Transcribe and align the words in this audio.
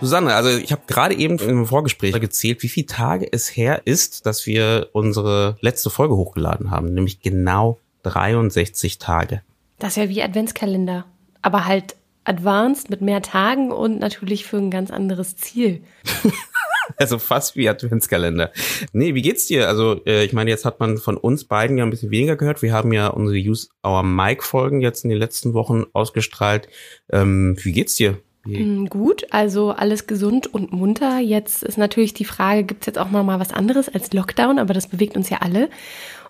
Susanne, 0.00 0.34
also 0.34 0.50
ich 0.50 0.72
habe 0.72 0.82
gerade 0.88 1.14
eben 1.14 1.38
im 1.38 1.66
Vorgespräch 1.66 2.18
gezählt, 2.20 2.62
wie 2.62 2.68
viele 2.68 2.86
Tage 2.86 3.28
es 3.30 3.56
her 3.56 3.82
ist, 3.84 4.26
dass 4.26 4.46
wir 4.46 4.88
unsere 4.92 5.56
letzte 5.60 5.90
Folge 5.90 6.16
hochgeladen 6.16 6.70
haben, 6.70 6.92
nämlich 6.92 7.20
genau 7.20 7.78
63 8.02 8.98
Tage. 8.98 9.42
Das 9.78 9.96
ist 9.96 10.02
ja 10.02 10.08
wie 10.08 10.22
Adventskalender, 10.22 11.04
aber 11.40 11.66
halt 11.66 11.96
advanced 12.24 12.90
mit 12.90 13.00
mehr 13.00 13.22
Tagen 13.22 13.70
und 13.70 14.00
natürlich 14.00 14.44
für 14.44 14.56
ein 14.56 14.70
ganz 14.70 14.90
anderes 14.90 15.36
Ziel. 15.36 15.82
Also 16.96 17.18
fast 17.18 17.56
wie 17.56 17.68
Adventskalender. 17.68 18.52
Nee, 18.92 19.14
wie 19.14 19.22
geht's 19.22 19.46
dir? 19.46 19.68
Also, 19.68 20.04
äh, 20.04 20.24
ich 20.24 20.32
meine, 20.32 20.50
jetzt 20.50 20.64
hat 20.64 20.80
man 20.80 20.98
von 20.98 21.16
uns 21.16 21.44
beiden 21.44 21.78
ja 21.78 21.84
ein 21.84 21.90
bisschen 21.90 22.10
weniger 22.10 22.36
gehört. 22.36 22.60
Wir 22.60 22.72
haben 22.72 22.92
ja 22.92 23.06
unsere 23.06 23.38
Use 23.38 23.68
Our 23.86 24.02
Mic 24.02 24.42
Folgen 24.42 24.80
jetzt 24.80 25.04
in 25.04 25.10
den 25.10 25.18
letzten 25.18 25.54
Wochen 25.54 25.84
ausgestrahlt. 25.92 26.68
Ähm, 27.10 27.56
wie 27.62 27.72
geht's 27.72 27.94
dir? 27.94 28.18
Wie? 28.44 28.86
Gut, 28.88 29.26
also 29.30 29.70
alles 29.70 30.06
gesund 30.06 30.52
und 30.52 30.72
munter. 30.72 31.18
Jetzt 31.18 31.62
ist 31.62 31.78
natürlich 31.78 32.12
die 32.12 32.24
Frage, 32.24 32.64
gibt's 32.64 32.86
jetzt 32.86 32.98
auch 32.98 33.10
noch 33.10 33.22
mal 33.22 33.38
was 33.38 33.52
anderes 33.52 33.88
als 33.88 34.12
Lockdown? 34.12 34.58
Aber 34.58 34.74
das 34.74 34.88
bewegt 34.88 35.16
uns 35.16 35.30
ja 35.30 35.38
alle. 35.38 35.68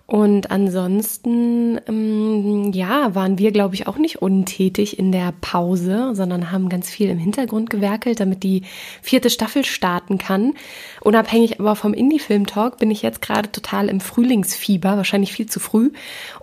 Und 0.05 0.51
ansonsten, 0.51 1.79
ähm, 1.87 2.73
ja, 2.73 3.15
waren 3.15 3.37
wir, 3.37 3.53
glaube 3.53 3.75
ich, 3.75 3.87
auch 3.87 3.97
nicht 3.97 4.21
untätig 4.21 4.99
in 4.99 5.13
der 5.13 5.33
Pause, 5.39 6.11
sondern 6.13 6.51
haben 6.51 6.67
ganz 6.67 6.89
viel 6.89 7.09
im 7.09 7.17
Hintergrund 7.17 7.69
gewerkelt, 7.69 8.19
damit 8.19 8.43
die 8.43 8.63
vierte 9.01 9.29
Staffel 9.29 9.63
starten 9.63 10.17
kann. 10.17 10.55
Unabhängig 10.99 11.61
aber 11.61 11.77
vom 11.77 11.93
Indie-Film-Talk 11.93 12.79
bin 12.79 12.91
ich 12.91 13.01
jetzt 13.01 13.21
gerade 13.21 13.49
total 13.49 13.87
im 13.87 14.01
Frühlingsfieber, 14.01 14.97
wahrscheinlich 14.97 15.31
viel 15.31 15.45
zu 15.45 15.61
früh, 15.61 15.91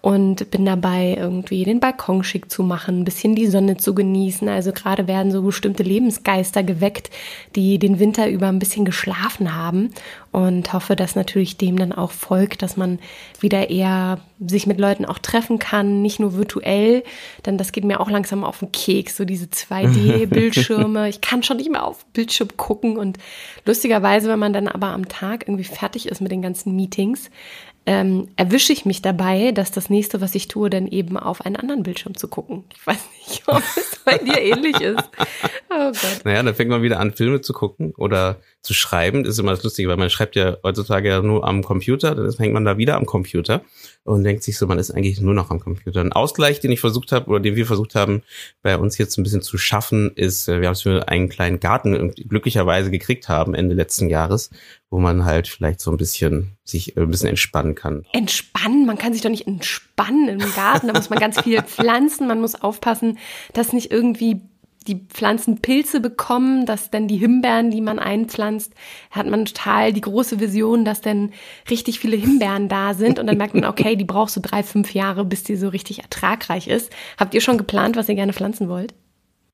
und 0.00 0.50
bin 0.50 0.64
dabei, 0.64 1.16
irgendwie 1.18 1.64
den 1.64 1.80
Balkon 1.80 2.24
schick 2.24 2.50
zu 2.50 2.62
machen, 2.62 3.00
ein 3.00 3.04
bisschen 3.04 3.34
die 3.34 3.46
Sonne 3.46 3.76
zu 3.76 3.94
genießen. 3.94 4.48
Also 4.48 4.72
gerade 4.72 5.06
werden 5.06 5.30
so 5.30 5.42
bestimmte 5.42 5.82
Lebensgeister 5.82 6.62
geweckt, 6.62 7.10
die 7.56 7.78
den 7.78 7.98
Winter 7.98 8.30
über 8.30 8.48
ein 8.48 8.58
bisschen 8.58 8.86
geschlafen 8.86 9.54
haben 9.54 9.90
und 10.32 10.72
hoffe, 10.72 10.96
dass 10.96 11.16
natürlich 11.16 11.56
dem 11.56 11.76
dann 11.76 11.92
auch 11.92 12.12
folgt, 12.12 12.62
dass 12.62 12.76
man 12.76 12.98
wieder 13.40 13.70
eher 13.70 14.20
sich 14.46 14.66
mit 14.66 14.80
Leuten 14.80 15.04
auch 15.04 15.18
treffen 15.18 15.58
kann, 15.58 16.02
nicht 16.02 16.18
nur 16.18 16.34
virtuell, 16.34 17.04
denn 17.44 17.58
das 17.58 17.72
geht 17.72 17.84
mir 17.84 18.00
auch 18.00 18.10
langsam 18.10 18.44
auf 18.44 18.60
den 18.60 18.72
Keks, 18.72 19.16
so 19.16 19.24
diese 19.24 19.46
2D-Bildschirme. 19.46 21.08
ich 21.10 21.20
kann 21.20 21.42
schon 21.42 21.58
nicht 21.58 21.70
mehr 21.70 21.84
auf 21.84 22.06
Bildschirm 22.06 22.48
gucken 22.56 22.96
und 22.96 23.18
lustigerweise, 23.66 24.28
wenn 24.28 24.38
man 24.38 24.52
dann 24.52 24.68
aber 24.68 24.88
am 24.88 25.08
Tag 25.08 25.46
irgendwie 25.46 25.64
fertig 25.64 26.08
ist 26.08 26.20
mit 26.20 26.32
den 26.32 26.42
ganzen 26.42 26.74
Meetings, 26.74 27.30
ähm, 27.86 28.28
erwische 28.36 28.72
ich 28.72 28.84
mich 28.84 29.00
dabei, 29.00 29.52
dass 29.52 29.70
das 29.72 29.88
nächste, 29.88 30.20
was 30.20 30.34
ich 30.34 30.48
tue, 30.48 30.68
dann 30.68 30.86
eben 30.86 31.16
auf 31.16 31.44
einen 31.44 31.56
anderen 31.56 31.82
Bildschirm 31.82 32.14
zu 32.14 32.28
gucken. 32.28 32.64
Ich 32.74 32.86
weiß 32.86 32.98
nicht, 33.26 33.42
ob 33.46 33.62
es 33.76 34.00
bei 34.04 34.18
dir 34.18 34.40
ähnlich 34.40 34.80
ist. 34.80 35.10
Oh 35.70 35.86
Gott. 35.86 36.20
Naja, 36.24 36.42
dann 36.42 36.54
fängt 36.54 36.70
man 36.70 36.82
wieder 36.82 37.00
an, 37.00 37.12
Filme 37.12 37.40
zu 37.40 37.52
gucken 37.52 37.92
oder 37.96 38.36
zu 38.60 38.74
schreiben. 38.74 39.24
Das 39.24 39.32
ist 39.32 39.38
immer 39.38 39.52
das 39.52 39.64
Lustige, 39.64 39.88
weil 39.88 39.96
man 39.96 40.10
schreibt 40.10 40.36
ja 40.36 40.58
heutzutage 40.62 41.08
ja 41.08 41.22
nur 41.22 41.46
am 41.46 41.64
Computer, 41.64 42.14
dann 42.14 42.30
hängt 42.36 42.52
man 42.52 42.64
da 42.64 42.76
wieder 42.76 42.96
am 42.96 43.06
Computer 43.06 43.62
und 44.04 44.24
denkt 44.30 44.44
sich 44.44 44.56
so, 44.56 44.66
man 44.66 44.78
ist 44.78 44.92
eigentlich 44.92 45.20
nur 45.20 45.34
noch 45.34 45.50
am 45.50 45.58
Computer. 45.58 46.00
Ein 46.00 46.12
Ausgleich, 46.12 46.60
den 46.60 46.70
ich 46.70 46.80
versucht 46.80 47.10
habe 47.10 47.28
oder 47.28 47.40
den 47.40 47.56
wir 47.56 47.66
versucht 47.66 47.96
haben, 47.96 48.22
bei 48.62 48.78
uns 48.78 48.96
jetzt 48.96 49.18
ein 49.18 49.24
bisschen 49.24 49.42
zu 49.42 49.58
schaffen, 49.58 50.12
ist, 50.14 50.48
äh, 50.48 50.60
wir 50.60 50.68
haben 50.68 50.74
es 50.74 50.82
für 50.82 51.08
einen 51.08 51.28
kleinen 51.28 51.58
Garten 51.58 52.12
glücklicherweise 52.12 52.90
gekriegt 52.90 53.28
haben 53.28 53.54
Ende 53.54 53.74
letzten 53.74 54.08
Jahres, 54.08 54.50
wo 54.88 55.00
man 55.00 55.24
halt 55.24 55.48
vielleicht 55.48 55.80
so 55.80 55.90
ein 55.90 55.96
bisschen 55.96 56.56
sich 56.62 56.96
äh, 56.96 57.00
ein 57.00 57.10
bisschen 57.10 57.28
entspannen 57.28 57.74
kann. 57.74 58.06
Entspannen? 58.12 58.86
Man 58.86 58.98
kann 58.98 59.12
sich 59.12 59.22
doch 59.22 59.30
nicht 59.30 59.48
entspannen 59.48 60.28
im 60.28 60.54
Garten. 60.54 60.86
Da 60.86 60.92
muss 60.92 61.10
man 61.10 61.18
ganz 61.18 61.40
viel 61.40 61.60
pflanzen. 61.66 62.28
Man 62.28 62.40
muss 62.40 62.54
aufpassen, 62.54 63.18
dass 63.52 63.72
nicht 63.72 63.90
irgendwie 63.90 64.40
die 64.86 65.06
Pflanzen 65.08 65.60
Pilze 65.60 66.00
bekommen, 66.00 66.64
dass 66.64 66.90
dann 66.90 67.06
die 67.06 67.18
Himbeeren, 67.18 67.70
die 67.70 67.80
man 67.80 67.98
einpflanzt, 67.98 68.72
hat 69.10 69.26
man 69.26 69.44
total 69.44 69.92
die 69.92 70.00
große 70.00 70.40
Vision, 70.40 70.84
dass 70.84 71.00
dann 71.00 71.32
richtig 71.68 72.00
viele 72.00 72.16
Himbeeren 72.16 72.68
da 72.68 72.94
sind 72.94 73.18
und 73.18 73.26
dann 73.26 73.36
merkt 73.36 73.54
man, 73.54 73.66
okay, 73.66 73.96
die 73.96 74.04
brauchst 74.04 74.36
du 74.36 74.40
drei, 74.40 74.62
fünf 74.62 74.94
Jahre, 74.94 75.24
bis 75.24 75.42
die 75.42 75.56
so 75.56 75.68
richtig 75.68 76.02
ertragreich 76.02 76.66
ist. 76.66 76.90
Habt 77.18 77.34
ihr 77.34 77.40
schon 77.40 77.58
geplant, 77.58 77.96
was 77.96 78.08
ihr 78.08 78.14
gerne 78.14 78.32
pflanzen 78.32 78.68
wollt? 78.68 78.94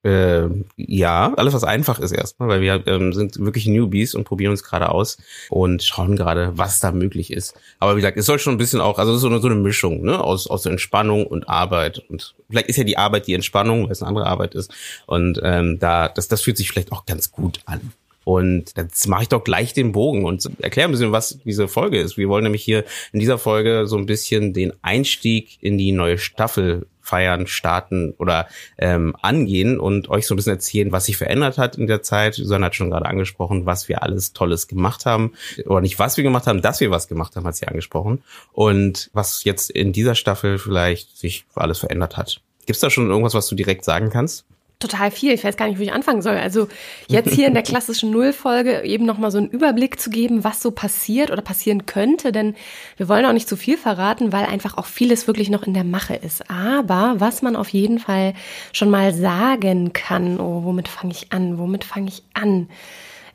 Äh, 0.06 0.48
ja, 0.76 1.34
alles 1.34 1.52
was 1.52 1.64
einfach 1.64 1.98
ist 1.98 2.12
erstmal, 2.12 2.48
weil 2.48 2.60
wir 2.60 2.86
ähm, 2.86 3.12
sind 3.12 3.40
wirklich 3.40 3.66
Newbies 3.66 4.14
und 4.14 4.22
probieren 4.22 4.52
uns 4.52 4.62
gerade 4.62 4.90
aus 4.90 5.18
und 5.50 5.82
schauen 5.82 6.14
gerade, 6.14 6.52
was 6.54 6.78
da 6.78 6.92
möglich 6.92 7.32
ist. 7.32 7.54
Aber 7.80 7.96
wie 7.96 8.02
gesagt, 8.02 8.16
es 8.16 8.24
soll 8.24 8.38
schon 8.38 8.54
ein 8.54 8.58
bisschen 8.58 8.80
auch, 8.80 9.00
also 9.00 9.16
so 9.16 9.26
eine, 9.26 9.40
so 9.40 9.48
eine 9.48 9.56
Mischung 9.56 10.04
ne, 10.04 10.22
aus 10.22 10.46
aus 10.46 10.64
Entspannung 10.64 11.26
und 11.26 11.48
Arbeit 11.48 12.04
und 12.08 12.36
vielleicht 12.48 12.68
ist 12.68 12.76
ja 12.76 12.84
die 12.84 12.96
Arbeit 12.96 13.26
die 13.26 13.34
Entspannung, 13.34 13.86
weil 13.86 13.90
es 13.90 14.00
eine 14.00 14.08
andere 14.10 14.26
Arbeit 14.26 14.54
ist 14.54 14.72
und 15.06 15.40
ähm, 15.42 15.80
da 15.80 16.08
das 16.08 16.28
das 16.28 16.40
fühlt 16.40 16.56
sich 16.56 16.70
vielleicht 16.70 16.92
auch 16.92 17.04
ganz 17.04 17.32
gut 17.32 17.58
an. 17.64 17.92
Und 18.22 18.72
jetzt 18.76 19.08
mache 19.08 19.22
ich 19.22 19.28
doch 19.28 19.42
gleich 19.42 19.72
den 19.72 19.90
Bogen 19.90 20.24
und 20.24 20.48
erkläre 20.60 20.88
ein 20.88 20.92
bisschen, 20.92 21.12
was 21.12 21.38
diese 21.44 21.66
Folge 21.66 22.00
ist. 22.00 22.16
Wir 22.16 22.28
wollen 22.28 22.44
nämlich 22.44 22.62
hier 22.62 22.84
in 23.12 23.18
dieser 23.18 23.38
Folge 23.38 23.86
so 23.86 23.96
ein 23.96 24.06
bisschen 24.06 24.52
den 24.52 24.72
Einstieg 24.82 25.58
in 25.60 25.78
die 25.78 25.92
neue 25.92 26.18
Staffel 26.18 26.86
feiern, 27.06 27.46
starten 27.46 28.14
oder 28.18 28.48
ähm, 28.78 29.14
angehen 29.22 29.78
und 29.78 30.08
euch 30.08 30.26
so 30.26 30.34
ein 30.34 30.36
bisschen 30.36 30.54
erzählen, 30.54 30.92
was 30.92 31.06
sich 31.06 31.16
verändert 31.16 31.56
hat 31.56 31.76
in 31.76 31.86
der 31.86 32.02
Zeit. 32.02 32.34
Susanne 32.34 32.66
hat 32.66 32.74
schon 32.74 32.90
gerade 32.90 33.06
angesprochen, 33.06 33.64
was 33.64 33.88
wir 33.88 34.02
alles 34.02 34.32
Tolles 34.32 34.66
gemacht 34.66 35.06
haben. 35.06 35.32
Oder 35.64 35.80
nicht, 35.80 35.98
was 35.98 36.16
wir 36.16 36.24
gemacht 36.24 36.46
haben, 36.46 36.62
dass 36.62 36.80
wir 36.80 36.90
was 36.90 37.08
gemacht 37.08 37.36
haben, 37.36 37.46
hat 37.46 37.56
sie 37.56 37.68
angesprochen. 37.68 38.22
Und 38.52 39.10
was 39.12 39.44
jetzt 39.44 39.70
in 39.70 39.92
dieser 39.92 40.14
Staffel 40.14 40.58
vielleicht 40.58 41.16
sich 41.16 41.46
alles 41.54 41.78
verändert 41.78 42.16
hat. 42.16 42.40
Gibt's 42.66 42.80
da 42.80 42.90
schon 42.90 43.08
irgendwas, 43.08 43.34
was 43.34 43.48
du 43.48 43.54
direkt 43.54 43.84
sagen 43.84 44.10
kannst? 44.10 44.44
Total 44.78 45.10
viel. 45.10 45.32
Ich 45.32 45.42
weiß 45.42 45.56
gar 45.56 45.68
nicht, 45.68 45.78
wo 45.78 45.82
ich 45.82 45.92
anfangen 45.92 46.22
soll. 46.22 46.36
Also 46.36 46.68
jetzt 47.08 47.32
hier 47.32 47.46
in 47.46 47.54
der 47.54 47.62
klassischen 47.64 48.10
Nullfolge 48.10 48.82
eben 48.82 49.06
nochmal 49.06 49.30
so 49.30 49.38
einen 49.38 49.48
Überblick 49.48 49.98
zu 49.98 50.10
geben, 50.10 50.44
was 50.44 50.60
so 50.60 50.70
passiert 50.70 51.30
oder 51.30 51.42
passieren 51.42 51.86
könnte, 51.86 52.32
denn 52.32 52.54
wir 52.96 53.08
wollen 53.08 53.24
auch 53.24 53.32
nicht 53.32 53.48
zu 53.48 53.56
viel 53.56 53.78
verraten, 53.78 54.32
weil 54.32 54.44
einfach 54.44 54.76
auch 54.76 54.86
vieles 54.86 55.26
wirklich 55.26 55.48
noch 55.48 55.62
in 55.62 55.74
der 55.74 55.84
Mache 55.84 56.14
ist. 56.14 56.50
Aber 56.50 57.14
was 57.18 57.42
man 57.42 57.56
auf 57.56 57.70
jeden 57.70 57.98
Fall 57.98 58.34
schon 58.72 58.90
mal 58.90 59.14
sagen 59.14 59.92
kann, 59.92 60.38
oh, 60.40 60.64
womit 60.64 60.88
fange 60.88 61.12
ich 61.12 61.32
an? 61.32 61.58
Womit 61.58 61.84
fange 61.84 62.08
ich 62.08 62.22
an? 62.34 62.68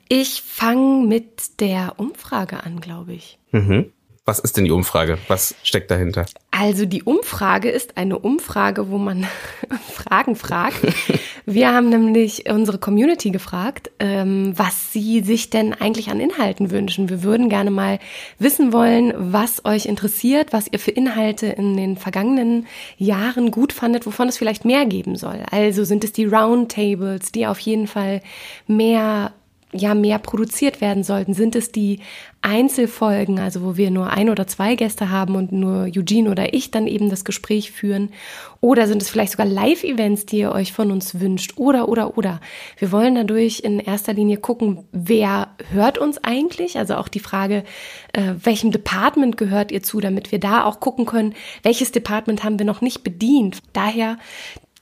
Ich 0.10 0.42
fange 0.42 1.08
mit 1.08 1.62
der 1.62 1.94
Umfrage 1.98 2.64
an, 2.64 2.82
glaube 2.82 3.14
ich. 3.14 3.40
Mhm. 3.52 3.92
Was 4.24 4.38
ist 4.38 4.56
denn 4.56 4.66
die 4.66 4.72
Umfrage? 4.72 5.18
Was 5.28 5.56
steckt 5.64 5.90
dahinter? 5.90 6.26
Also 6.52 6.86
die 6.86 7.02
Umfrage 7.02 7.72
ist 7.72 7.98
eine 7.98 8.20
Umfrage, 8.20 8.90
wo 8.90 9.00
man 9.00 9.26
Fragen 9.94 10.36
fragt. 10.36 10.80
Wir 11.46 11.74
haben 11.74 11.90
nämlich 11.90 12.50
unsere 12.50 12.78
Community 12.78 13.32
gefragt, 13.32 13.92
ähm, 14.00 14.54
was 14.56 14.94
sie 14.94 15.22
sich 15.22 15.50
denn 15.50 15.74
eigentlich 15.74 16.10
an 16.10 16.20
Inhalten 16.20 16.72
wünschen. 16.72 17.10
Wir 17.10 17.24
würden 17.24 17.50
gerne 17.50 17.72
mal 17.72 18.00
wissen 18.40 18.74
wollen, 18.74 19.14
was 19.18 19.66
euch 19.66 19.86
interessiert, 19.86 20.54
was 20.54 20.68
ihr 20.72 20.80
für 20.80 20.92
Inhalte 20.92 21.48
in 21.48 21.76
den 21.78 21.98
vergangenen 21.98 22.68
Jahren 22.98 23.52
gut 23.52 23.74
fandet, 23.74 24.06
wovon 24.06 24.28
es 24.28 24.38
vielleicht 24.38 24.66
mehr 24.66 24.86
geben 24.86 25.16
soll. 25.16 25.44
Also 25.50 25.84
sind 25.84 26.04
es 26.04 26.14
die 26.14 26.26
Roundtables, 26.26 27.32
die 27.32 27.48
auf 27.48 27.60
jeden 27.60 27.88
Fall 27.88 28.22
mehr 28.68 29.34
ja 29.74 29.94
mehr 29.94 30.20
produziert 30.20 30.82
werden 30.82 31.04
sollten? 31.04 31.34
Sind 31.34 31.56
es 31.56 31.72
die 31.72 32.00
Einzelfolgen, 32.42 33.40
also 33.40 33.62
wo 33.64 33.78
wir 33.78 33.92
nur 33.92 34.10
ein 34.10 34.30
oder 34.30 34.48
zwei 34.48 34.76
Gäste 34.76 35.10
haben 35.12 35.36
und 35.36 35.52
nur 35.52 35.84
Eugene 35.84 36.32
oder 36.32 36.54
ich 36.54 36.72
dann 36.72 36.88
eben 36.88 37.10
das 37.10 37.24
Gespräch 37.24 37.72
führen? 37.72 38.10
Oder 38.62 38.88
sind 38.88 39.02
es 39.02 39.10
vielleicht 39.10 39.34
sogar 39.34 39.46
Live-Events, 39.46 40.26
die 40.26 40.40
ihr 40.40 40.52
euch 40.52 40.74
von 40.74 40.92
uns 40.92 41.20
wünscht? 41.20 41.54
Oder, 41.58 41.88
oder, 41.88 42.18
oder. 42.18 42.42
Wir 42.78 42.92
wollen 42.92 43.16
dadurch 43.16 43.60
in 43.60 43.80
erster 43.80 44.14
Linie 44.14 44.38
gucken, 44.38 44.86
wer 44.92 45.50
hört 45.72 45.98
uns 45.98 46.24
eigentlich? 46.24 46.78
Also 46.78 46.96
auch 46.96 47.08
die 47.08 47.20
Frage, 47.20 47.64
äh, 48.14 48.34
welchem 48.44 48.72
Department 48.72 49.38
gehört 49.38 49.72
ihr 49.72 49.84
zu, 49.84 50.00
damit 50.00 50.32
wir 50.32 50.40
da 50.40 50.66
auch 50.66 50.80
gucken 50.80 51.06
können, 51.06 51.36
welches 51.64 51.92
Department 51.92 52.44
haben 52.44 52.58
wir 52.58 52.66
noch 52.66 52.82
nicht 52.82 53.04
bedient. 53.04 53.60
Daher 53.74 54.18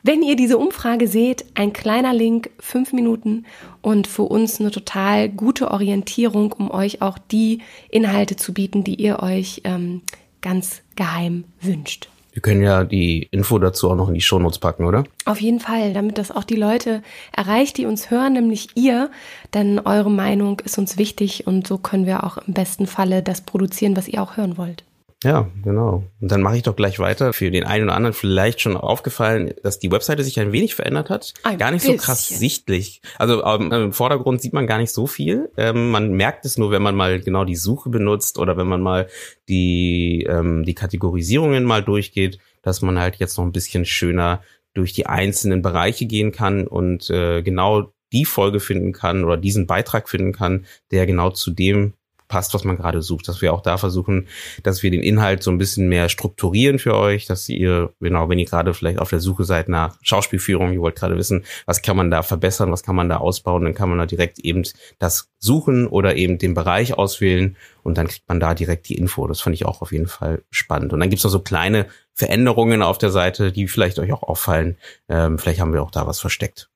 wenn 0.02 0.22
ihr 0.24 0.36
diese 0.36 0.58
Umfrage 0.58 1.08
seht, 1.08 1.46
ein 1.56 1.74
kleiner 1.74 2.14
Link, 2.14 2.52
fünf 2.60 2.94
Minuten 2.94 3.46
und 3.82 4.08
für 4.08 4.24
uns 4.24 4.60
eine 4.60 4.72
total 4.72 5.28
gute 5.28 5.72
Orientierung, 5.72 6.54
um 6.54 6.72
euch 6.72 7.02
auch 7.02 7.18
die 7.18 7.60
Inhalte 7.90 8.38
zu 8.38 8.54
bieten, 8.54 8.84
die 8.84 8.96
ihr 8.96 9.22
euch 9.22 9.62
ähm, 9.66 10.02
ganz 10.42 10.82
geheim 10.96 11.44
wünscht. 11.60 12.10
Wir 12.32 12.42
können 12.42 12.62
ja 12.62 12.86
die 12.86 13.28
Info 13.32 13.58
dazu 13.60 13.90
auch 13.90 13.96
noch 13.96 14.08
in 14.08 14.14
die 14.14 14.22
Shownotes 14.22 14.60
packen, 14.60 14.86
oder? 14.86 15.04
Auf 15.26 15.42
jeden 15.42 15.60
Fall, 15.60 15.94
damit 15.94 16.18
das 16.18 16.32
auch 16.32 16.44
die 16.44 16.56
Leute 16.56 17.02
erreicht, 17.36 17.76
die 17.78 17.86
uns 17.86 18.12
hören, 18.12 18.34
nämlich 18.34 18.70
ihr. 18.76 19.10
Denn 19.54 19.80
eure 19.80 20.12
Meinung 20.12 20.62
ist 20.64 20.78
uns 20.78 20.98
wichtig 20.98 21.48
und 21.48 21.68
so 21.68 21.78
können 21.78 22.06
wir 22.06 22.24
auch 22.24 22.38
im 22.38 22.54
besten 22.54 22.88
Falle 22.88 23.24
das 23.24 23.42
produzieren, 23.42 23.98
was 23.98 24.08
ihr 24.08 24.22
auch 24.22 24.38
hören 24.38 24.58
wollt. 24.58 24.86
Ja, 25.24 25.50
genau. 25.64 26.06
Und 26.22 26.32
dann 26.32 26.42
mache 26.42 26.56
ich 26.56 26.64
doch 26.64 26.78
gleich 26.78 26.98
weiter. 27.00 27.34
Für 27.34 27.52
den 27.52 27.66
einen 27.66 27.86
oder 27.86 27.96
anderen 27.96 28.14
vielleicht 28.14 28.62
schon 28.62 28.78
aufgefallen, 28.78 29.54
dass 29.64 29.78
die 29.78 29.92
Webseite 29.92 30.24
sich 30.24 30.40
ein 30.40 30.54
wenig 30.54 30.76
verändert 30.76 31.10
hat. 31.10 31.34
Ein 31.44 31.58
gar 31.58 31.72
nicht 31.72 31.82
bisschen. 31.82 32.00
so 32.00 32.06
krass 32.06 32.28
sichtlich. 32.30 33.02
Also 33.18 33.44
ähm, 33.44 33.72
im 33.72 33.94
Vordergrund 33.94 34.42
sieht 34.42 34.54
man 34.54 34.66
gar 34.66 34.78
nicht 34.78 34.94
so 34.94 35.08
viel. 35.08 35.52
Ähm, 35.58 35.92
man 35.92 36.14
merkt 36.14 36.46
es 36.46 36.58
nur, 36.58 36.72
wenn 36.72 36.82
man 36.82 36.96
mal 36.96 37.20
genau 37.20 37.44
die 37.44 37.58
Suche 37.58 37.90
benutzt 37.90 38.40
oder 38.40 38.56
wenn 38.56 38.68
man 38.68 38.82
mal 38.82 39.08
die, 39.50 40.26
ähm, 40.30 40.64
die 40.64 40.76
Kategorisierungen 40.76 41.66
mal 41.66 41.84
durchgeht, 41.84 42.40
dass 42.62 42.82
man 42.82 42.98
halt 42.98 43.18
jetzt 43.18 43.38
noch 43.38 43.44
ein 43.44 43.52
bisschen 43.52 43.84
schöner 43.84 44.42
durch 44.74 44.94
die 44.94 45.08
einzelnen 45.08 45.62
Bereiche 45.62 46.06
gehen 46.06 46.32
kann 46.32 46.66
und 46.66 47.10
äh, 47.10 47.42
genau 47.42 47.92
die 48.14 48.26
Folge 48.26 48.60
finden 48.60 48.94
kann 48.94 49.26
oder 49.26 49.36
diesen 49.36 49.68
Beitrag 49.68 50.08
finden 50.10 50.32
kann, 50.32 50.66
der 50.92 51.06
genau 51.06 51.30
zu 51.32 51.52
dem 51.52 51.94
passt, 52.30 52.54
was 52.54 52.64
man 52.64 52.78
gerade 52.78 53.02
sucht. 53.02 53.28
Dass 53.28 53.42
wir 53.42 53.54
auch 53.54 53.62
da 53.62 53.78
versuchen, 53.78 54.28
dass 54.64 54.82
wir 54.82 54.92
den 54.92 55.04
Inhalt 55.04 55.44
so 55.44 55.52
ein 55.52 55.58
bisschen 55.58 55.90
mehr 55.90 56.08
strukturieren 56.08 56.80
für 56.80 56.96
euch, 56.96 57.26
dass 57.26 57.50
ihr, 57.50 57.92
genau, 58.00 58.30
wenn 58.30 58.40
ihr 58.40 58.46
gerade 58.46 58.74
vielleicht 58.74 59.00
auf 59.00 59.10
der 59.10 59.20
Suche 59.20 59.44
seid 59.44 59.68
nach 59.68 59.98
Schauspielführung, 60.02 60.72
ihr 60.72 60.80
wollt 60.80 60.96
gerade 60.96 61.18
wissen, 61.18 61.44
was 61.66 61.82
kann 61.82 61.98
man 61.98 62.10
da 62.10 62.24
verbessern, 62.24 62.72
was 62.72 62.84
kann 62.84 62.96
man 62.96 63.10
da 63.10 63.18
ausbauen, 63.18 63.66
dann 63.66 63.74
kann 63.74 63.90
man 63.90 63.98
da 63.98 64.06
direkt 64.06 64.40
eben 64.40 64.64
das 65.00 65.30
suchen 65.40 65.88
oder 65.88 66.16
eben 66.16 66.38
den 66.38 66.54
Bereich 66.54 66.98
auswählen 66.98 67.58
und 67.84 67.98
dann 67.98 68.08
kriegt 68.08 68.30
man 68.30 68.40
da 68.40 68.54
direkt 68.54 68.88
die 68.88 68.96
Info. 68.96 69.28
Das 69.28 69.42
fand 69.42 69.56
ich 69.56 69.66
auch 69.66 69.82
auf 69.82 69.92
jeden 69.92 70.08
Fall 70.08 70.44
spannend. 70.52 70.94
Und 70.94 71.00
dann 71.00 71.10
gibt's 71.10 71.24
noch 71.24 71.32
so 71.32 71.40
kleine 71.40 71.88
Veränderungen 72.14 72.82
auf 72.82 72.98
der 72.98 73.10
Seite, 73.10 73.52
die 73.52 73.68
vielleicht 73.68 74.00
euch 74.00 74.12
auch 74.14 74.24
auffallen. 74.24 74.78
Ähm, 75.08 75.40
vielleicht 75.40 75.60
haben 75.60 75.74
wir 75.74 75.82
auch 75.82 75.92
da 75.92 76.06
was 76.06 76.20
versteckt. 76.20 76.70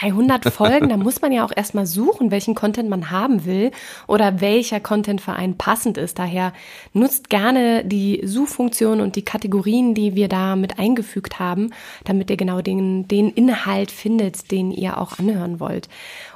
Bei 0.00 0.08
100 0.08 0.52
Folgen, 0.52 0.88
da 0.90 0.96
muss 0.96 1.20
man 1.22 1.32
ja 1.32 1.44
auch 1.44 1.50
erstmal 1.54 1.86
suchen, 1.86 2.30
welchen 2.30 2.54
Content 2.54 2.88
man 2.88 3.10
haben 3.10 3.44
will 3.44 3.72
oder 4.06 4.40
welcher 4.40 4.78
Content 4.78 5.20
für 5.20 5.32
einen 5.32 5.58
passend 5.58 5.98
ist. 5.98 6.20
Daher 6.20 6.52
nutzt 6.92 7.30
gerne 7.30 7.84
die 7.84 8.20
Suchfunktion 8.24 9.00
und 9.00 9.16
die 9.16 9.24
Kategorien, 9.24 9.94
die 9.94 10.14
wir 10.14 10.28
da 10.28 10.54
mit 10.54 10.78
eingefügt 10.78 11.40
haben, 11.40 11.70
damit 12.04 12.30
ihr 12.30 12.36
genau 12.36 12.60
den, 12.60 13.08
den 13.08 13.30
Inhalt 13.30 13.90
findet, 13.90 14.52
den 14.52 14.70
ihr 14.70 14.98
auch 14.98 15.18
anhören 15.18 15.58
wollt. 15.58 15.88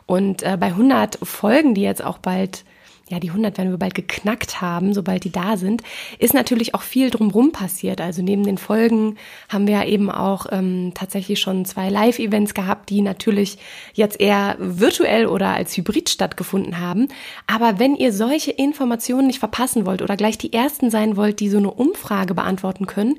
Und 0.07 0.43
äh, 0.43 0.57
bei 0.59 0.67
100 0.67 1.19
Folgen, 1.23 1.75
die 1.75 1.83
jetzt 1.83 2.05
auch 2.05 2.19
bald 2.19 2.65
ja, 3.13 3.21
die 3.21 3.29
100 3.29 3.59
werden 3.59 3.71
wir 3.71 3.79
bald 3.79 3.95
geknackt 3.95 4.63
haben, 4.63 4.95
sobald 4.95 5.25
die 5.25 5.31
da 5.31 5.59
sind, 5.59 5.83
ist 6.19 6.33
natürlich 6.33 6.75
auch 6.75 6.81
viel 6.81 7.11
drumrum 7.11 7.53
passiert. 7.53 8.01
Also 8.01 8.23
neben 8.23 8.43
den 8.43 8.57
Folgen 8.57 9.19
haben 9.51 9.67
wir 9.67 9.85
eben 9.85 10.11
auch 10.11 10.47
ähm, 10.51 10.93
tatsächlich 10.95 11.39
schon 11.39 11.67
zwei 11.67 11.91
Live-Events 11.91 12.55
gehabt, 12.55 12.89
die 12.89 13.03
natürlich 13.03 13.59
jetzt 13.93 14.19
eher 14.19 14.57
virtuell 14.59 15.27
oder 15.27 15.49
als 15.49 15.77
Hybrid 15.77 16.09
stattgefunden 16.09 16.81
haben. 16.81 17.09
Aber 17.47 17.79
wenn 17.79 17.97
ihr 17.97 18.15
solche 18.15 18.51
Informationen 18.51 19.27
nicht 19.27 19.41
verpassen 19.41 19.85
wollt 19.85 20.01
oder 20.01 20.17
gleich 20.17 20.39
die 20.39 20.55
ersten 20.55 20.89
sein 20.89 21.15
wollt, 21.15 21.41
die 21.41 21.51
so 21.51 21.59
eine 21.59 21.71
Umfrage 21.71 22.33
beantworten 22.33 22.87
können, 22.87 23.17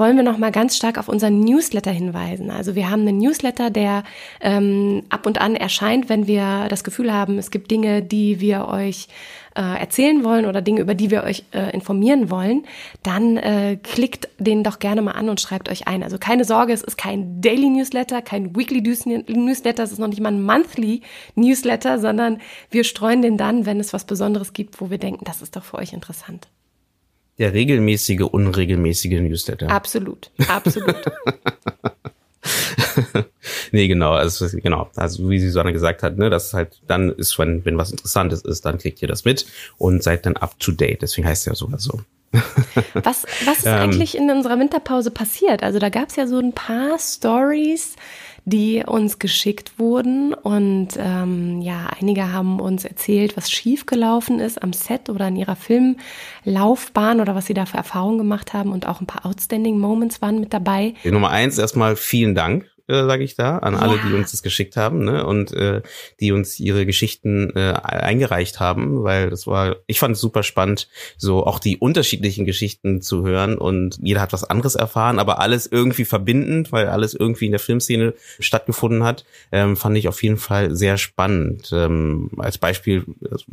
wollen 0.00 0.16
wir 0.16 0.24
noch 0.24 0.38
mal 0.38 0.50
ganz 0.50 0.76
stark 0.76 0.98
auf 0.98 1.08
unseren 1.08 1.38
Newsletter 1.40 1.92
hinweisen. 1.92 2.50
Also 2.50 2.74
wir 2.74 2.90
haben 2.90 3.06
einen 3.06 3.18
Newsletter, 3.18 3.70
der 3.70 4.02
ähm, 4.40 5.04
ab 5.10 5.26
und 5.26 5.40
an 5.40 5.54
erscheint, 5.54 6.08
wenn 6.08 6.26
wir 6.26 6.66
das 6.68 6.82
Gefühl 6.82 7.12
haben, 7.12 7.38
es 7.38 7.50
gibt 7.50 7.70
Dinge, 7.70 8.02
die 8.02 8.40
wir 8.40 8.66
euch 8.66 9.08
äh, 9.54 9.78
erzählen 9.78 10.24
wollen 10.24 10.46
oder 10.46 10.62
Dinge, 10.62 10.80
über 10.80 10.94
die 10.94 11.10
wir 11.10 11.22
euch 11.22 11.44
äh, 11.52 11.70
informieren 11.74 12.30
wollen, 12.30 12.64
dann 13.02 13.36
äh, 13.36 13.76
klickt 13.82 14.28
den 14.38 14.64
doch 14.64 14.78
gerne 14.78 15.02
mal 15.02 15.12
an 15.12 15.28
und 15.28 15.40
schreibt 15.40 15.68
euch 15.68 15.86
ein. 15.86 16.02
Also 16.02 16.18
keine 16.18 16.44
Sorge, 16.44 16.72
es 16.72 16.82
ist 16.82 16.96
kein 16.96 17.42
Daily 17.42 17.68
Newsletter, 17.68 18.22
kein 18.22 18.56
Weekly 18.56 18.80
Newsletter, 18.80 19.82
es 19.82 19.92
ist 19.92 19.98
noch 19.98 20.08
nicht 20.08 20.20
mal 20.20 20.32
ein 20.32 20.42
Monthly 20.42 21.02
Newsletter, 21.34 21.98
sondern 21.98 22.38
wir 22.70 22.84
streuen 22.84 23.22
den 23.22 23.36
dann, 23.36 23.66
wenn 23.66 23.78
es 23.78 23.92
was 23.92 24.04
Besonderes 24.04 24.54
gibt, 24.54 24.80
wo 24.80 24.88
wir 24.90 24.98
denken, 24.98 25.24
das 25.24 25.42
ist 25.42 25.56
doch 25.56 25.64
für 25.64 25.76
euch 25.76 25.92
interessant 25.92 26.48
der 27.40 27.54
regelmäßige, 27.54 28.20
unregelmäßige 28.20 29.20
Newsletter. 29.20 29.70
Absolut, 29.70 30.30
absolut. 30.46 30.94
nee, 33.72 33.88
genau, 33.88 34.12
also 34.12 34.46
genau, 34.58 34.90
also 34.94 35.28
wie 35.30 35.40
Susanne 35.40 35.72
gesagt 35.72 36.02
hat, 36.02 36.18
ne, 36.18 36.28
das 36.28 36.52
halt 36.52 36.82
dann 36.86 37.10
ist, 37.10 37.38
wenn, 37.38 37.64
wenn 37.64 37.78
was 37.78 37.90
Interessantes 37.90 38.42
ist, 38.42 38.66
dann 38.66 38.76
klickt 38.76 39.00
ihr 39.00 39.08
das 39.08 39.24
mit 39.24 39.46
und 39.78 40.02
seid 40.02 40.26
dann 40.26 40.36
up 40.36 40.60
to 40.60 40.70
date. 40.70 41.00
Deswegen 41.00 41.26
heißt 41.26 41.42
es 41.42 41.46
ja 41.46 41.54
sogar 41.54 41.78
so. 41.78 42.00
was, 42.94 43.26
was 43.44 43.58
ist 43.58 43.66
ähm, 43.66 43.74
eigentlich 43.74 44.16
in 44.16 44.30
unserer 44.30 44.58
Winterpause 44.58 45.10
passiert? 45.10 45.62
Also 45.62 45.78
da 45.78 45.88
gab 45.88 46.10
es 46.10 46.16
ja 46.16 46.26
so 46.26 46.38
ein 46.38 46.52
paar 46.52 46.98
Stories, 46.98 47.96
die 48.44 48.82
uns 48.86 49.18
geschickt 49.18 49.78
wurden. 49.78 50.34
Und 50.34 50.88
ähm, 50.96 51.60
ja, 51.60 51.88
einige 52.00 52.32
haben 52.32 52.60
uns 52.60 52.84
erzählt, 52.84 53.36
was 53.36 53.50
schiefgelaufen 53.50 54.40
ist 54.40 54.62
am 54.62 54.72
Set 54.72 55.08
oder 55.08 55.28
in 55.28 55.36
ihrer 55.36 55.56
Filmlaufbahn 55.56 57.20
oder 57.20 57.34
was 57.34 57.46
sie 57.46 57.54
da 57.54 57.66
für 57.66 57.78
Erfahrungen 57.78 58.18
gemacht 58.18 58.52
haben. 58.52 58.72
Und 58.72 58.86
auch 58.86 59.00
ein 59.00 59.06
paar 59.06 59.26
Outstanding 59.26 59.78
Moments 59.78 60.22
waren 60.22 60.40
mit 60.40 60.52
dabei. 60.52 60.94
Nummer 61.04 61.30
eins, 61.30 61.58
erstmal 61.58 61.96
vielen 61.96 62.34
Dank 62.34 62.69
äh, 62.90 63.04
sage 63.04 63.24
ich 63.24 63.36
da, 63.36 63.58
an 63.58 63.76
alle, 63.76 63.98
die 64.06 64.12
uns 64.14 64.32
das 64.32 64.42
geschickt 64.42 64.76
haben 64.76 65.04
ne? 65.04 65.24
und 65.24 65.52
äh, 65.52 65.82
die 66.18 66.32
uns 66.32 66.58
ihre 66.58 66.86
Geschichten 66.86 67.54
äh, 67.54 67.72
eingereicht 67.72 68.60
haben, 68.60 69.04
weil 69.04 69.30
das 69.30 69.46
war, 69.46 69.76
ich 69.86 70.00
fand 70.00 70.16
es 70.16 70.20
super 70.20 70.42
spannend, 70.42 70.88
so 71.16 71.46
auch 71.46 71.60
die 71.60 71.78
unterschiedlichen 71.78 72.44
Geschichten 72.44 73.00
zu 73.00 73.24
hören 73.24 73.56
und 73.56 73.98
jeder 74.02 74.20
hat 74.20 74.32
was 74.32 74.44
anderes 74.44 74.74
erfahren, 74.74 75.18
aber 75.18 75.38
alles 75.38 75.66
irgendwie 75.66 76.04
verbindend, 76.04 76.72
weil 76.72 76.88
alles 76.88 77.14
irgendwie 77.14 77.46
in 77.46 77.52
der 77.52 77.60
Filmszene 77.60 78.14
stattgefunden 78.40 79.04
hat, 79.04 79.24
ähm, 79.52 79.76
fand 79.76 79.96
ich 79.96 80.08
auf 80.08 80.22
jeden 80.22 80.36
Fall 80.36 80.74
sehr 80.74 80.98
spannend. 80.98 81.70
Ähm, 81.72 82.30
als 82.38 82.58
Beispiel, 82.58 83.04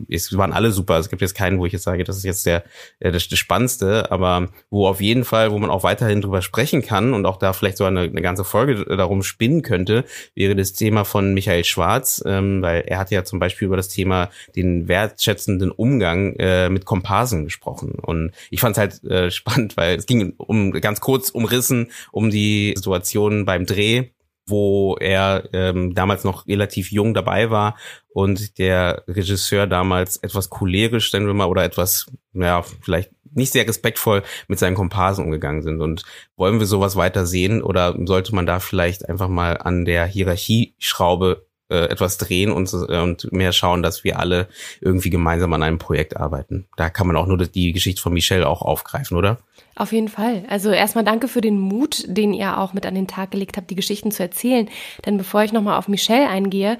es 0.09 0.35
waren 0.35 0.53
alle 0.53 0.71
super, 0.71 0.97
es 0.97 1.09
gibt 1.09 1.21
jetzt 1.21 1.35
keinen, 1.35 1.59
wo 1.59 1.65
ich 1.65 1.73
jetzt 1.73 1.83
sage, 1.83 2.03
das 2.03 2.17
ist 2.17 2.23
jetzt 2.23 2.45
der, 2.45 2.63
der 3.01 3.11
das, 3.11 3.27
das 3.27 3.37
Spannendste, 3.37 4.11
aber 4.11 4.49
wo 4.69 4.87
auf 4.87 5.01
jeden 5.01 5.23
Fall, 5.23 5.51
wo 5.51 5.59
man 5.59 5.69
auch 5.69 5.83
weiterhin 5.83 6.21
drüber 6.21 6.41
sprechen 6.41 6.81
kann 6.81 7.13
und 7.13 7.25
auch 7.25 7.37
da 7.37 7.53
vielleicht 7.53 7.77
so 7.77 7.85
eine, 7.85 8.01
eine 8.01 8.21
ganze 8.21 8.43
Folge 8.43 8.85
darum 8.95 9.23
spinnen 9.27 9.61
könnte, 9.61 10.05
wäre 10.33 10.55
das 10.55 10.73
Thema 10.73 11.03
von 11.03 11.33
Michael 11.33 11.63
Schwarz, 11.63 12.23
ähm, 12.25 12.61
weil 12.61 12.81
er 12.81 12.97
hat 12.97 13.11
ja 13.11 13.23
zum 13.23 13.39
Beispiel 13.39 13.67
über 13.67 13.77
das 13.77 13.89
Thema 13.89 14.29
den 14.55 14.87
wertschätzenden 14.87 15.71
Umgang 15.71 16.33
äh, 16.37 16.69
mit 16.69 16.85
Komparsen 16.85 17.43
gesprochen. 17.43 17.91
Und 18.01 18.31
ich 18.49 18.61
fand 18.61 18.77
es 18.77 18.79
halt 18.79 19.03
äh, 19.03 19.29
spannend, 19.31 19.77
weil 19.77 19.97
es 19.97 20.05
ging 20.05 20.33
um 20.37 20.71
ganz 20.71 21.01
kurz 21.01 21.29
umrissen 21.29 21.91
um 22.11 22.29
die 22.31 22.73
Situation 22.75 23.45
beim 23.45 23.65
Dreh 23.65 24.05
wo 24.47 24.95
er 24.95 25.49
ähm, 25.51 25.93
damals 25.93 26.23
noch 26.23 26.47
relativ 26.47 26.91
jung 26.91 27.13
dabei 27.13 27.49
war 27.49 27.77
und 28.13 28.57
der 28.57 29.03
Regisseur 29.07 29.67
damals 29.67 30.17
etwas 30.17 30.49
cholerisch, 30.49 31.11
nennen 31.13 31.27
wir 31.27 31.33
mal, 31.33 31.47
oder 31.47 31.63
etwas, 31.63 32.07
ja, 32.33 32.61
vielleicht 32.61 33.11
nicht 33.37 33.53
sehr 33.53 33.67
respektvoll 33.67 34.23
mit 34.47 34.59
seinen 34.59 34.75
Komparsen 34.75 35.23
umgegangen 35.23 35.61
sind. 35.61 35.81
Und 35.81 36.03
wollen 36.35 36.59
wir 36.59 36.65
sowas 36.65 36.95
weiter 36.95 37.25
sehen 37.25 37.61
oder 37.61 37.95
sollte 38.05 38.35
man 38.35 38.45
da 38.45 38.59
vielleicht 38.59 39.07
einfach 39.07 39.29
mal 39.29 39.57
an 39.57 39.85
der 39.85 40.05
Hierarchieschraube 40.05 41.45
äh, 41.69 41.85
etwas 41.85 42.17
drehen 42.17 42.51
und, 42.51 42.71
äh, 42.73 42.99
und 43.01 43.31
mehr 43.31 43.51
schauen, 43.51 43.83
dass 43.83 44.03
wir 44.03 44.19
alle 44.19 44.47
irgendwie 44.81 45.09
gemeinsam 45.09 45.53
an 45.53 45.63
einem 45.63 45.77
Projekt 45.79 46.17
arbeiten? 46.17 46.67
Da 46.75 46.89
kann 46.89 47.07
man 47.07 47.15
auch 47.15 47.27
nur 47.27 47.37
die 47.37 47.73
Geschichte 47.73 48.01
von 48.01 48.13
Michelle 48.13 48.47
auch 48.47 48.61
aufgreifen, 48.61 49.17
oder? 49.17 49.37
Auf 49.77 49.91
jeden 49.91 50.07
Fall. 50.07 50.43
Also 50.49 50.71
erstmal 50.71 51.03
danke 51.03 51.27
für 51.27 51.39
den 51.39 51.59
Mut, 51.59 52.03
den 52.07 52.33
ihr 52.33 52.57
auch 52.57 52.73
mit 52.73 52.87
an 52.87 52.95
den 52.95 53.07
Tag 53.07 53.29
gelegt 53.29 53.57
habt, 53.57 53.69
die 53.69 53.75
Geschichten 53.75 54.09
zu 54.09 54.23
erzählen. 54.23 54.67
Denn 55.05 55.17
bevor 55.17 55.43
ich 55.43 55.53
nochmal 55.53 55.77
auf 55.77 55.87
Michelle 55.87 56.27
eingehe, 56.27 56.79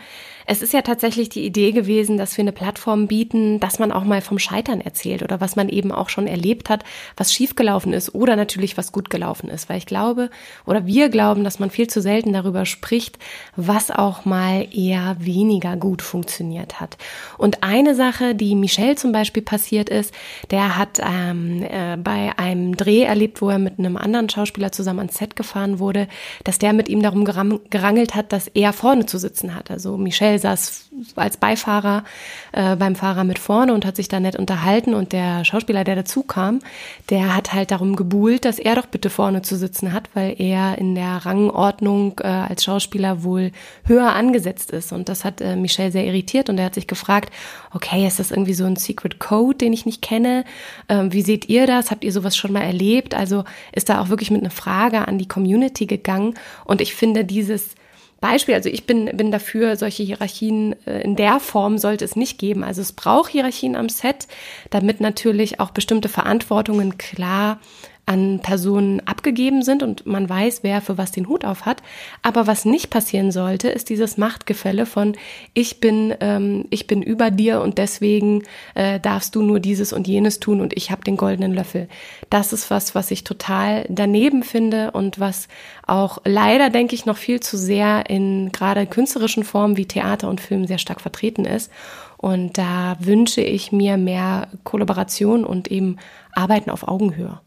es 0.50 0.62
ist 0.62 0.74
ja 0.74 0.82
tatsächlich 0.82 1.28
die 1.28 1.46
Idee 1.46 1.74
gewesen, 1.74 2.18
dass 2.18 2.38
wir 2.38 2.42
eine 2.42 2.54
Plattform 2.54 3.08
bieten, 3.08 3.60
dass 3.60 3.80
man 3.80 3.92
auch 3.92 4.06
mal 4.06 4.22
vom 4.22 4.40
Scheitern 4.40 4.80
erzählt 4.80 5.22
oder 5.22 5.42
was 5.42 5.58
man 5.58 5.68
eben 5.68 5.92
auch 5.92 6.08
schon 6.08 6.26
erlebt 6.26 6.70
hat, 6.70 6.86
was 7.18 7.34
schiefgelaufen 7.34 7.92
ist 7.92 8.16
oder 8.16 8.38
natürlich 8.38 8.78
was 8.78 8.94
gut 8.94 9.10
gelaufen 9.10 9.50
ist. 9.50 9.70
Weil 9.70 9.78
ich 9.78 9.86
glaube 9.86 10.30
oder 10.66 10.88
wir 10.88 11.10
glauben, 11.10 11.44
dass 11.44 11.60
man 11.60 11.70
viel 11.70 11.88
zu 11.88 12.02
selten 12.02 12.32
darüber 12.32 12.66
spricht, 12.66 13.20
was 13.58 13.92
auch 13.92 14.24
mal 14.24 14.66
eher 14.74 15.18
weniger 15.20 15.76
gut 15.76 16.02
funktioniert 16.02 16.80
hat. 16.80 16.98
Und 17.38 17.62
eine 17.62 17.94
Sache, 17.94 18.34
die 18.34 18.56
Michelle 18.56 18.96
zum 18.96 19.12
Beispiel 19.12 19.44
passiert 19.44 19.90
ist, 19.90 20.14
der 20.50 20.78
hat 20.78 21.00
ähm, 21.00 21.62
äh, 21.62 21.98
bei 21.98 22.32
einem 22.38 22.78
Dreh 22.88 23.04
erlebt, 23.04 23.42
wo 23.42 23.50
er 23.50 23.60
mit 23.60 23.80
einem 23.80 23.98
anderen 23.98 24.30
Schauspieler 24.30 24.72
zusammen 24.72 25.00
ans 25.00 25.18
Set 25.18 25.36
gefahren 25.36 25.80
wurde, 25.80 26.08
dass 26.46 26.58
der 26.58 26.72
mit 26.72 26.88
ihm 26.88 27.02
darum 27.02 27.26
gerangelt 27.26 28.16
hat, 28.16 28.32
dass 28.32 28.48
er 28.48 28.72
vorne 28.72 29.06
zu 29.06 29.18
sitzen 29.18 29.54
hat. 29.54 29.70
Also 29.70 29.98
Michelle 29.98 30.40
saß 30.40 30.90
als 31.16 31.38
Beifahrer 31.38 32.06
äh, 32.54 32.78
beim 32.78 32.96
Fahrer 32.96 33.26
mit 33.26 33.40
vorne 33.40 33.74
und 33.74 33.86
hat 33.86 33.98
sich 33.98 34.08
da 34.08 34.22
nett 34.22 34.38
unterhalten 34.38 34.94
und 34.94 35.12
der 35.12 35.44
Schauspieler, 35.44 35.84
der 35.84 35.98
dazu 35.98 36.24
kam, 36.24 36.60
der 37.10 37.36
hat 37.36 37.54
halt 37.54 37.72
darum 37.72 37.98
gebuhlt, 37.98 38.46
dass 38.46 38.58
er 38.58 38.76
doch 38.76 38.86
bitte 38.86 39.10
vorne 39.10 39.42
zu 39.42 39.58
sitzen 39.58 39.92
hat, 39.92 40.10
weil 40.14 40.36
er 40.40 40.78
in 40.78 40.96
der 40.96 41.26
Rangordnung 41.26 42.20
äh, 42.24 42.28
als 42.28 42.64
Schauspieler 42.64 43.24
wohl 43.24 43.52
höher 43.84 44.14
angesetzt 44.14 44.72
ist 44.72 44.94
und 44.94 45.10
das 45.10 45.26
hat 45.26 45.42
äh, 45.42 45.58
Michelle 45.58 45.92
sehr 45.92 46.06
irritiert 46.06 46.50
und 46.50 46.58
er 46.58 46.66
hat 46.66 46.76
sich 46.76 46.88
gefragt, 46.88 47.34
okay, 47.74 48.08
ist 48.08 48.20
das 48.20 48.32
irgendwie 48.32 48.54
so 48.54 48.64
ein 48.64 48.78
Secret 48.78 49.20
Code, 49.20 49.58
den 49.58 49.74
ich 49.74 49.86
nicht 49.86 50.02
kenne? 50.02 50.46
Ähm, 50.88 51.12
wie 51.12 51.22
seht 51.22 51.50
ihr 51.50 51.68
das? 51.68 51.92
Habt 51.92 52.06
ihr 52.06 52.14
sowas 52.14 52.38
schon 52.38 52.54
mal 52.54 52.62
erlebt? 52.62 52.77
Erlebt. 52.78 53.16
Also 53.16 53.44
ist 53.74 53.90
da 53.90 54.02
auch 54.02 54.10
wirklich 54.10 54.32
mit 54.32 54.42
einer 54.42 54.52
Frage 54.52 55.08
an 55.08 55.18
die 55.18 55.28
Community 55.28 55.86
gegangen. 55.86 56.36
Und 56.66 56.82
ich 56.82 56.94
finde 56.94 57.26
dieses 57.26 57.76
Beispiel, 58.20 58.56
also 58.56 58.70
ich 58.70 58.86
bin, 58.86 59.06
bin 59.16 59.32
dafür, 59.32 59.76
solche 59.76 60.04
Hierarchien 60.04 60.76
äh, 60.88 61.02
in 61.02 61.16
der 61.16 61.40
Form 61.40 61.78
sollte 61.78 62.06
es 62.06 62.16
nicht 62.16 62.40
geben. 62.40 62.64
Also 62.64 62.82
es 62.82 62.92
braucht 62.92 63.32
Hierarchien 63.32 63.76
am 63.76 63.90
Set, 63.90 64.28
damit 64.70 65.02
natürlich 65.02 65.60
auch 65.60 65.72
bestimmte 65.72 66.10
Verantwortungen 66.10 66.98
klar 66.98 67.60
an 68.08 68.40
Personen 68.40 69.02
abgegeben 69.06 69.62
sind 69.62 69.84
und 69.84 70.06
man 70.06 70.28
weiß, 70.30 70.60
wer 70.64 70.82
für 70.82 70.98
was 70.98 71.12
den 71.12 71.28
Hut 71.28 71.44
auf 71.44 71.66
hat. 71.66 71.84
Aber 72.22 72.48
was 72.48 72.64
nicht 72.64 72.90
passieren 72.90 73.32
sollte, 73.32 73.68
ist 73.68 73.90
dieses 73.90 74.18
Machtgefälle 74.18 74.86
von 74.86 75.16
ich 75.54 75.82
bin 75.82 76.16
ähm, 76.22 76.66
ich 76.70 76.88
bin 76.88 77.04
über 77.04 77.32
dir 77.32 77.62
und 77.62 77.78
deswegen 77.78 78.44
äh, 78.76 79.00
darfst 79.02 79.36
du 79.36 79.42
nur 79.42 79.60
dieses 79.60 79.92
und 79.92 80.08
jenes 80.08 80.40
tun 80.40 80.62
und 80.62 80.76
ich 80.76 80.90
habe 80.90 81.04
den 81.04 81.18
goldenen 81.18 81.54
Löffel. 81.54 81.90
Das 82.30 82.54
ist 82.54 82.72
was, 82.72 82.96
was 82.96 83.12
ich 83.12 83.26
total 83.26 83.86
daneben 83.90 84.42
finde 84.42 84.92
und 84.92 85.20
was 85.20 85.50
auch 85.86 86.20
leider 86.24 86.70
denke 86.70 86.96
ich 86.96 87.06
noch 87.06 87.18
viel 87.18 87.42
zu 87.42 87.58
sehr 87.58 88.10
in 88.10 88.54
gerade 88.54 88.86
künstlerischen 88.88 89.44
Formen 89.44 89.76
wie 89.76 89.86
Theater 89.86 90.30
und 90.30 90.40
Film 90.40 90.66
sehr 90.66 90.78
stark 90.78 91.02
vertreten 91.02 91.44
ist. 91.44 91.72
Und 92.16 92.58
da 92.58 92.96
wünsche 93.00 93.42
ich 93.42 93.72
mir 93.72 93.98
mehr 93.98 94.48
Kollaboration 94.64 95.44
und 95.44 95.70
eben 95.70 95.98
Arbeiten 96.34 96.70
auf 96.70 96.88
Augenhöhe. 96.88 97.40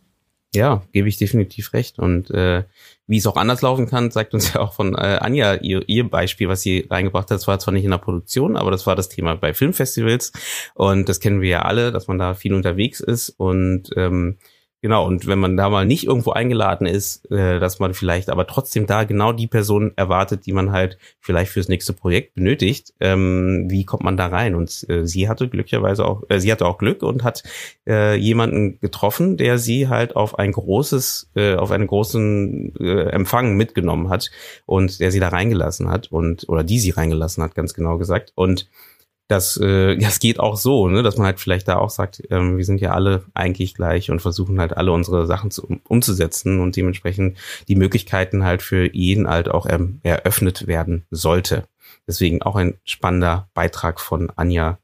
Ja, 0.53 0.83
gebe 0.93 1.09
ich 1.09 1.17
definitiv 1.17 1.73
recht. 1.75 2.01
Und 2.01 2.31
äh, 2.31 2.65
wie 3.07 3.19
es 3.19 3.27
auch 3.27 3.37
anders 3.37 3.63
laufen 3.63 3.87
kann, 3.87 4.11
zeigt 4.11 4.35
uns 4.35 4.53
ja 4.55 4.61
auch 4.61 4.73
von 4.73 4.95
äh, 4.95 5.19
Anja 5.21 5.55
ihr, 5.55 5.89
ihr 5.89 6.09
Beispiel, 6.09 6.49
was 6.49 6.63
sie 6.63 6.87
reingebracht 6.91 7.31
hat. 7.31 7.37
Das 7.37 7.47
war 7.47 7.59
zwar 7.61 7.73
nicht 7.73 7.85
in 7.85 7.91
der 7.91 7.99
Produktion, 7.99 8.57
aber 8.57 8.71
das 8.71 8.87
war 8.87 8.97
das 8.97 9.09
Thema 9.09 9.37
bei 9.37 9.55
Filmfestivals. 9.55 10.33
Und 10.75 11.09
das 11.09 11.21
kennen 11.21 11.41
wir 11.41 11.51
ja 11.51 11.63
alle, 11.63 11.93
dass 11.93 12.09
man 12.09 12.19
da 12.19 12.35
viel 12.35 12.53
unterwegs 12.53 13.01
ist. 13.01 13.31
Und 13.31 13.91
ähm, 13.97 14.39
Genau, 14.83 15.07
und 15.07 15.27
wenn 15.27 15.39
man 15.39 15.59
da 15.59 15.69
mal 15.69 15.85
nicht 15.85 16.05
irgendwo 16.05 16.31
eingeladen 16.31 16.87
ist, 16.87 17.31
äh, 17.31 17.61
dass 17.61 17.81
man 17.81 17.93
vielleicht 17.93 18.31
aber 18.31 18.47
trotzdem 18.47 18.87
da 18.87 19.05
genau 19.05 19.33
die 19.33 19.47
Person 19.47 19.93
erwartet, 19.97 20.47
die 20.47 20.55
man 20.55 20.73
halt 20.73 20.97
vielleicht 21.21 21.53
fürs 21.53 21.69
nächste 21.69 21.93
Projekt 21.93 22.35
benötigt, 22.35 22.95
ähm, 22.99 23.67
wie 23.69 23.85
kommt 23.85 24.05
man 24.05 24.17
da 24.17 24.29
rein? 24.29 24.55
Und 24.55 24.89
äh, 24.89 25.07
sie 25.07 25.29
hatte 25.29 25.51
glücklicherweise 25.51 26.07
auch, 26.07 26.23
äh, 26.31 26.41
sie 26.41 26.51
hatte 26.51 26.65
auch 26.67 26.79
Glück 26.79 27.03
und 27.03 27.25
hat 27.25 27.43
jemanden 27.87 28.79
getroffen, 28.79 29.37
der 29.37 29.59
sie 29.59 29.89
halt 29.89 30.15
auf 30.15 30.39
ein 30.39 30.53
großes, 30.53 31.31
auf 31.57 31.71
einen 31.71 31.87
großen 31.87 32.75
Empfang 32.77 33.57
mitgenommen 33.57 34.09
hat 34.11 34.31
und 34.65 35.01
der 35.01 35.11
sie 35.11 35.19
da 35.19 35.29
reingelassen 35.29 35.89
hat 35.89 36.13
und 36.13 36.49
oder 36.49 36.63
die 36.63 36.79
sie 36.79 36.91
reingelassen 36.91 37.43
hat, 37.43 37.55
ganz 37.55 37.75
genau 37.75 37.99
gesagt. 37.99 38.33
Und 38.37 38.69
das, 39.31 39.57
äh, 39.57 39.97
das 39.99 40.19
geht 40.21 40.41
auch 40.41 40.57
so, 40.57 40.89
ne, 40.89 41.03
dass 41.03 41.17
man 41.17 41.27
halt 41.27 41.41
vielleicht 41.41 41.69
da 41.69 41.77
auch 41.77 41.91
sagt, 41.91 42.23
ähm, 42.31 42.57
wir 42.57 42.65
sind 42.65 42.81
ja 42.81 42.93
alle 42.93 43.25
eigentlich 43.35 43.75
gleich 43.75 44.11
und 44.11 44.21
versuchen 44.21 44.61
halt 44.61 44.77
alle 44.77 44.93
unsere 44.93 45.27
Sachen 45.27 45.51
zu, 45.51 45.65
um, 45.65 45.81
umzusetzen 45.89 46.61
und 46.61 46.77
dementsprechend 46.77 47.39
die 47.69 47.77
Möglichkeiten 47.77 48.45
halt 48.45 48.63
für 48.63 48.93
jeden 48.95 49.29
halt 49.29 49.51
auch 49.51 49.67
ähm, 49.69 50.01
eröffnet 50.03 50.67
werden 50.67 51.07
sollte. 51.11 51.65
Deswegen 52.07 52.43
auch 52.43 52.57
ein 52.57 52.79
spannender 52.85 53.49
Beitrag 53.55 54.01
von 54.01 54.31
Anja 54.35 54.79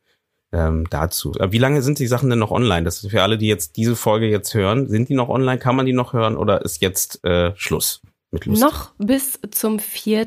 ähm, 0.52 0.86
dazu. 0.90 1.32
Aber 1.38 1.52
wie 1.52 1.58
lange 1.58 1.82
sind 1.82 1.98
die 1.98 2.06
Sachen 2.06 2.30
denn 2.30 2.38
noch 2.38 2.52
online? 2.52 2.84
Das 2.84 3.02
ist 3.02 3.10
für 3.10 3.22
alle, 3.22 3.38
die 3.38 3.48
jetzt 3.48 3.76
diese 3.76 3.96
Folge 3.96 4.28
jetzt 4.28 4.54
hören, 4.54 4.88
sind 4.88 5.08
die 5.08 5.14
noch 5.14 5.28
online? 5.28 5.58
Kann 5.58 5.76
man 5.76 5.86
die 5.86 5.92
noch 5.92 6.12
hören 6.12 6.36
oder 6.36 6.62
ist 6.62 6.80
jetzt 6.82 7.24
äh, 7.24 7.52
Schluss? 7.56 8.00
Noch 8.60 8.90
bis 8.98 9.38
zum 9.50 9.78
4. 9.78 10.26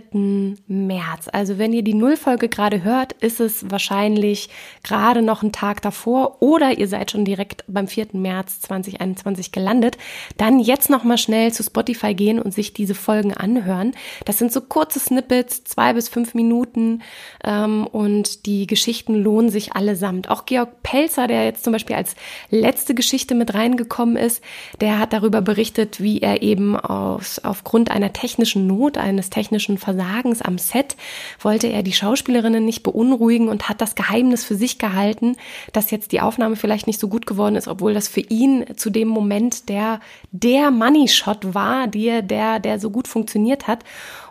März. 0.67 1.27
Also 1.31 1.57
wenn 1.57 1.73
ihr 1.73 1.83
die 1.83 1.93
Nullfolge 1.93 2.49
gerade 2.49 2.83
hört, 2.83 3.13
ist 3.13 3.39
es 3.39 3.69
wahrscheinlich 3.69 4.49
gerade 4.83 5.21
noch 5.21 5.43
ein 5.43 5.51
Tag 5.51 5.81
davor 5.81 6.41
oder 6.41 6.77
ihr 6.77 6.87
seid 6.87 7.11
schon 7.11 7.25
direkt 7.25 7.63
beim 7.67 7.87
4. 7.87 8.07
März 8.13 8.61
2021 8.61 9.51
gelandet. 9.51 9.97
Dann 10.37 10.59
jetzt 10.59 10.89
nochmal 10.89 11.17
schnell 11.17 11.51
zu 11.51 11.63
Spotify 11.63 12.13
gehen 12.13 12.39
und 12.39 12.53
sich 12.53 12.73
diese 12.73 12.95
Folgen 12.95 13.33
anhören. 13.33 13.93
Das 14.25 14.37
sind 14.37 14.51
so 14.51 14.61
kurze 14.61 14.99
Snippets, 14.99 15.63
zwei 15.63 15.93
bis 15.93 16.09
fünf 16.09 16.33
Minuten 16.33 17.01
ähm, 17.43 17.85
und 17.87 18.45
die 18.45 18.67
Geschichten 18.67 19.15
lohnen 19.15 19.49
sich 19.49 19.73
allesamt. 19.73 20.29
Auch 20.29 20.45
Georg 20.45 20.81
Pelzer, 20.83 21.27
der 21.27 21.45
jetzt 21.45 21.63
zum 21.63 21.73
Beispiel 21.73 21.95
als 21.95 22.15
letzte 22.49 22.95
Geschichte 22.95 23.35
mit 23.35 23.53
reingekommen 23.53 24.15
ist, 24.15 24.41
der 24.81 24.99
hat 24.99 25.13
darüber 25.13 25.41
berichtet, 25.41 26.01
wie 26.01 26.21
er 26.21 26.41
eben 26.41 26.75
aus, 26.75 27.39
aufgrund 27.43 27.91
einer 27.91 27.98
technischen 28.07 28.65
Not, 28.67 28.97
eines 28.97 29.29
technischen 29.29 29.77
Versagens 29.77 30.41
am 30.41 30.57
Set, 30.57 30.95
wollte 31.41 31.67
er 31.67 31.83
die 31.83 31.91
Schauspielerinnen 31.91 32.63
nicht 32.63 32.83
beunruhigen 32.83 33.49
und 33.49 33.67
hat 33.67 33.81
das 33.81 33.95
Geheimnis 33.95 34.45
für 34.45 34.55
sich 34.55 34.79
gehalten, 34.79 35.35
dass 35.73 35.91
jetzt 35.91 36.13
die 36.13 36.21
Aufnahme 36.21 36.55
vielleicht 36.55 36.87
nicht 36.87 36.99
so 36.99 37.09
gut 37.09 37.25
geworden 37.25 37.57
ist, 37.57 37.67
obwohl 37.67 37.93
das 37.93 38.07
für 38.07 38.21
ihn 38.21 38.65
zu 38.77 38.89
dem 38.89 39.09
Moment 39.09 39.67
der, 39.67 39.99
der 40.31 40.71
Money 40.71 41.09
Shot 41.09 41.53
war, 41.53 41.87
der, 41.87 42.21
der, 42.21 42.59
der 42.59 42.79
so 42.79 42.89
gut 42.89 43.07
funktioniert 43.07 43.67
hat 43.67 43.83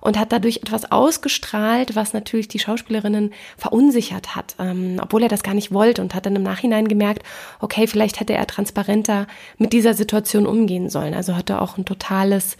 und 0.08 0.18
hat 0.18 0.32
dadurch 0.32 0.56
etwas 0.56 0.90
ausgestrahlt, 0.90 1.94
was 1.94 2.14
natürlich 2.14 2.48
die 2.48 2.58
Schauspielerinnen 2.58 3.34
verunsichert 3.58 4.34
hat, 4.34 4.54
ähm, 4.58 4.98
obwohl 5.02 5.22
er 5.22 5.28
das 5.28 5.42
gar 5.42 5.52
nicht 5.52 5.70
wollte 5.70 6.00
und 6.00 6.14
hat 6.14 6.24
dann 6.24 6.34
im 6.34 6.42
Nachhinein 6.42 6.88
gemerkt, 6.88 7.24
okay, 7.60 7.86
vielleicht 7.86 8.18
hätte 8.18 8.32
er 8.32 8.46
transparenter 8.46 9.26
mit 9.58 9.74
dieser 9.74 9.92
Situation 9.92 10.46
umgehen 10.46 10.88
sollen. 10.88 11.12
Also 11.12 11.36
hat 11.36 11.50
er 11.50 11.60
auch 11.60 11.76
ein 11.76 11.84
totales, 11.84 12.56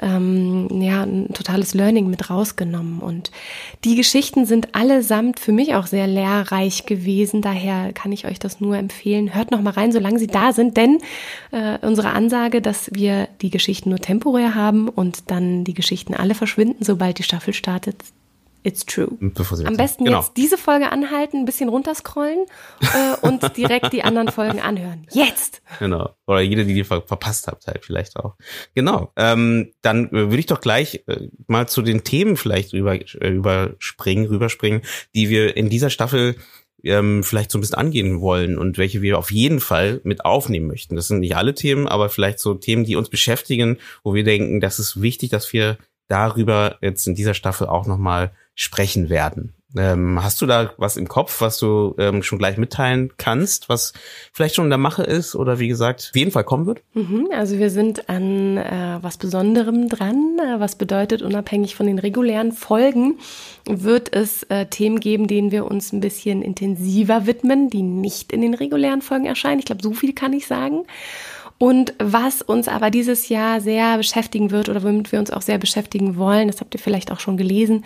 ähm, 0.00 0.68
ja, 0.80 1.02
ein 1.02 1.32
totales 1.34 1.74
Learning 1.74 2.08
mit 2.08 2.30
rausgenommen. 2.30 3.00
Und 3.00 3.32
die 3.82 3.96
Geschichten 3.96 4.46
sind 4.46 4.76
allesamt 4.76 5.40
für 5.40 5.50
mich 5.50 5.74
auch 5.74 5.88
sehr 5.88 6.06
lehrreich 6.06 6.86
gewesen. 6.86 7.42
Daher 7.42 7.92
kann 7.92 8.12
ich 8.12 8.26
euch 8.26 8.38
das 8.38 8.60
nur 8.60 8.76
empfehlen. 8.76 9.34
Hört 9.34 9.50
noch 9.50 9.60
mal 9.60 9.70
rein, 9.70 9.90
solange 9.90 10.20
sie 10.20 10.28
da 10.28 10.52
sind, 10.52 10.76
denn 10.76 10.98
äh, 11.50 11.78
unsere 11.84 12.10
Ansage, 12.10 12.62
dass 12.62 12.94
wir 12.94 13.26
die 13.40 13.50
Geschichten 13.50 13.88
nur 13.88 13.98
temporär 13.98 14.54
haben 14.54 14.88
und 14.88 15.32
dann 15.32 15.64
die 15.64 15.74
Geschichten 15.74 16.14
alle 16.14 16.36
verschwinden, 16.36 16.84
sobald 16.92 17.18
die 17.18 17.22
Staffel 17.22 17.54
startet. 17.54 17.96
It's 18.64 18.84
true. 18.84 19.08
Am 19.64 19.76
besten 19.76 20.04
genau. 20.04 20.20
jetzt 20.20 20.36
diese 20.36 20.58
Folge 20.58 20.92
anhalten, 20.92 21.38
ein 21.38 21.44
bisschen 21.46 21.70
runterscrollen 21.70 22.44
äh, 22.80 23.26
und 23.26 23.56
direkt 23.56 23.94
die 23.94 24.04
anderen 24.04 24.28
Folgen 24.28 24.60
anhören. 24.60 25.06
Jetzt! 25.10 25.62
Genau. 25.80 26.14
Oder 26.26 26.42
jede, 26.42 26.66
die 26.66 26.74
ihr 26.74 26.84
ver 26.84 27.02
verpasst 27.02 27.48
habt, 27.48 27.66
halt 27.66 27.84
vielleicht 27.84 28.16
auch. 28.16 28.36
Genau. 28.74 29.10
Ähm, 29.16 29.72
dann 29.80 30.08
äh, 30.08 30.12
würde 30.12 30.38
ich 30.38 30.46
doch 30.46 30.60
gleich 30.60 31.02
äh, 31.06 31.28
mal 31.48 31.66
zu 31.66 31.80
den 31.80 32.04
Themen 32.04 32.36
vielleicht 32.36 32.74
rüber, 32.74 32.94
äh, 32.94 33.30
überspringen, 33.30 34.26
rüberspringen, 34.26 34.82
die 35.14 35.30
wir 35.30 35.56
in 35.56 35.70
dieser 35.70 35.90
Staffel 35.90 36.36
ähm, 36.84 37.24
vielleicht 37.24 37.50
so 37.50 37.58
ein 37.58 37.62
bisschen 37.62 37.78
angehen 37.78 38.20
wollen 38.20 38.58
und 38.58 38.78
welche 38.78 39.02
wir 39.02 39.18
auf 39.18 39.32
jeden 39.32 39.60
Fall 39.60 40.00
mit 40.04 40.24
aufnehmen 40.24 40.66
möchten. 40.66 40.94
Das 40.94 41.08
sind 41.08 41.20
nicht 41.20 41.36
alle 41.36 41.54
Themen, 41.54 41.88
aber 41.88 42.10
vielleicht 42.10 42.38
so 42.38 42.54
Themen, 42.54 42.84
die 42.84 42.96
uns 42.96 43.08
beschäftigen, 43.08 43.78
wo 44.04 44.14
wir 44.14 44.24
denken, 44.24 44.60
das 44.60 44.78
ist 44.78 45.00
wichtig, 45.00 45.30
dass 45.30 45.52
wir 45.52 45.78
darüber 46.12 46.76
jetzt 46.82 47.06
in 47.06 47.14
dieser 47.14 47.34
Staffel 47.34 47.66
auch 47.66 47.86
nochmal 47.86 48.32
sprechen 48.54 49.08
werden. 49.08 49.54
Ähm, 49.74 50.22
hast 50.22 50.42
du 50.42 50.46
da 50.46 50.72
was 50.76 50.98
im 50.98 51.08
Kopf, 51.08 51.40
was 51.40 51.58
du 51.58 51.94
ähm, 51.96 52.22
schon 52.22 52.38
gleich 52.38 52.58
mitteilen 52.58 53.10
kannst, 53.16 53.70
was 53.70 53.94
vielleicht 54.32 54.54
schon 54.54 54.66
in 54.66 54.70
der 54.70 54.78
Mache 54.78 55.02
ist 55.02 55.34
oder 55.34 55.58
wie 55.58 55.68
gesagt 55.68 56.10
auf 56.10 56.16
jeden 56.16 56.30
Fall 56.30 56.44
kommen 56.44 56.66
wird? 56.66 56.82
Mhm, 56.92 57.28
also 57.32 57.58
wir 57.58 57.70
sind 57.70 58.10
an 58.10 58.58
äh, 58.58 58.98
was 59.00 59.16
Besonderem 59.16 59.88
dran, 59.88 60.38
äh, 60.38 60.60
was 60.60 60.76
bedeutet, 60.76 61.22
unabhängig 61.22 61.74
von 61.74 61.86
den 61.86 61.98
regulären 61.98 62.52
Folgen 62.52 63.18
wird 63.66 64.14
es 64.14 64.42
äh, 64.44 64.66
Themen 64.66 65.00
geben, 65.00 65.26
denen 65.26 65.50
wir 65.52 65.64
uns 65.64 65.92
ein 65.92 66.00
bisschen 66.00 66.42
intensiver 66.42 67.26
widmen, 67.26 67.70
die 67.70 67.82
nicht 67.82 68.30
in 68.30 68.42
den 68.42 68.52
regulären 68.52 69.00
Folgen 69.00 69.24
erscheinen. 69.24 69.60
Ich 69.60 69.64
glaube, 69.64 69.82
so 69.82 69.94
viel 69.94 70.12
kann 70.12 70.34
ich 70.34 70.46
sagen. 70.46 70.84
Und 71.62 71.94
was 72.00 72.42
uns 72.42 72.66
aber 72.66 72.90
dieses 72.90 73.28
Jahr 73.28 73.60
sehr 73.60 73.96
beschäftigen 73.96 74.50
wird 74.50 74.68
oder 74.68 74.82
womit 74.82 75.12
wir 75.12 75.20
uns 75.20 75.30
auch 75.30 75.42
sehr 75.42 75.58
beschäftigen 75.58 76.16
wollen, 76.16 76.48
das 76.48 76.60
habt 76.60 76.74
ihr 76.74 76.80
vielleicht 76.80 77.12
auch 77.12 77.20
schon 77.20 77.36
gelesen, 77.36 77.84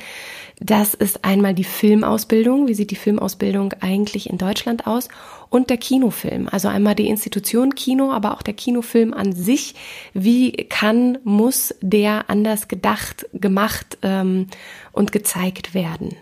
das 0.59 0.95
ist 0.95 1.27
einmal 1.27 1.53
die 1.53 1.63
Filmausbildung. 1.63 2.69
Wie 2.69 2.73
sieht 2.73 2.91
die 2.91 2.97
Filmausbildung 2.97 3.75
eigentlich 3.83 4.31
in 4.31 4.39
Deutschland 4.39 4.87
aus? 4.87 5.11
Und 5.51 5.69
der 5.69 5.77
Kinofilm. 5.77 6.49
Also 6.51 6.69
einmal 6.69 6.95
die 6.95 7.07
Institution 7.07 7.75
Kino, 7.75 8.13
aber 8.13 8.33
auch 8.33 8.41
der 8.41 8.55
Kinofilm 8.55 9.13
an 9.13 9.35
sich. 9.35 9.75
Wie 10.15 10.53
kann, 10.53 11.19
muss 11.25 11.75
der 11.83 12.31
anders 12.31 12.69
gedacht, 12.69 13.27
gemacht 13.35 13.99
ähm, 14.01 14.47
und 14.93 15.13
gezeigt 15.13 15.75
werden? 15.75 16.17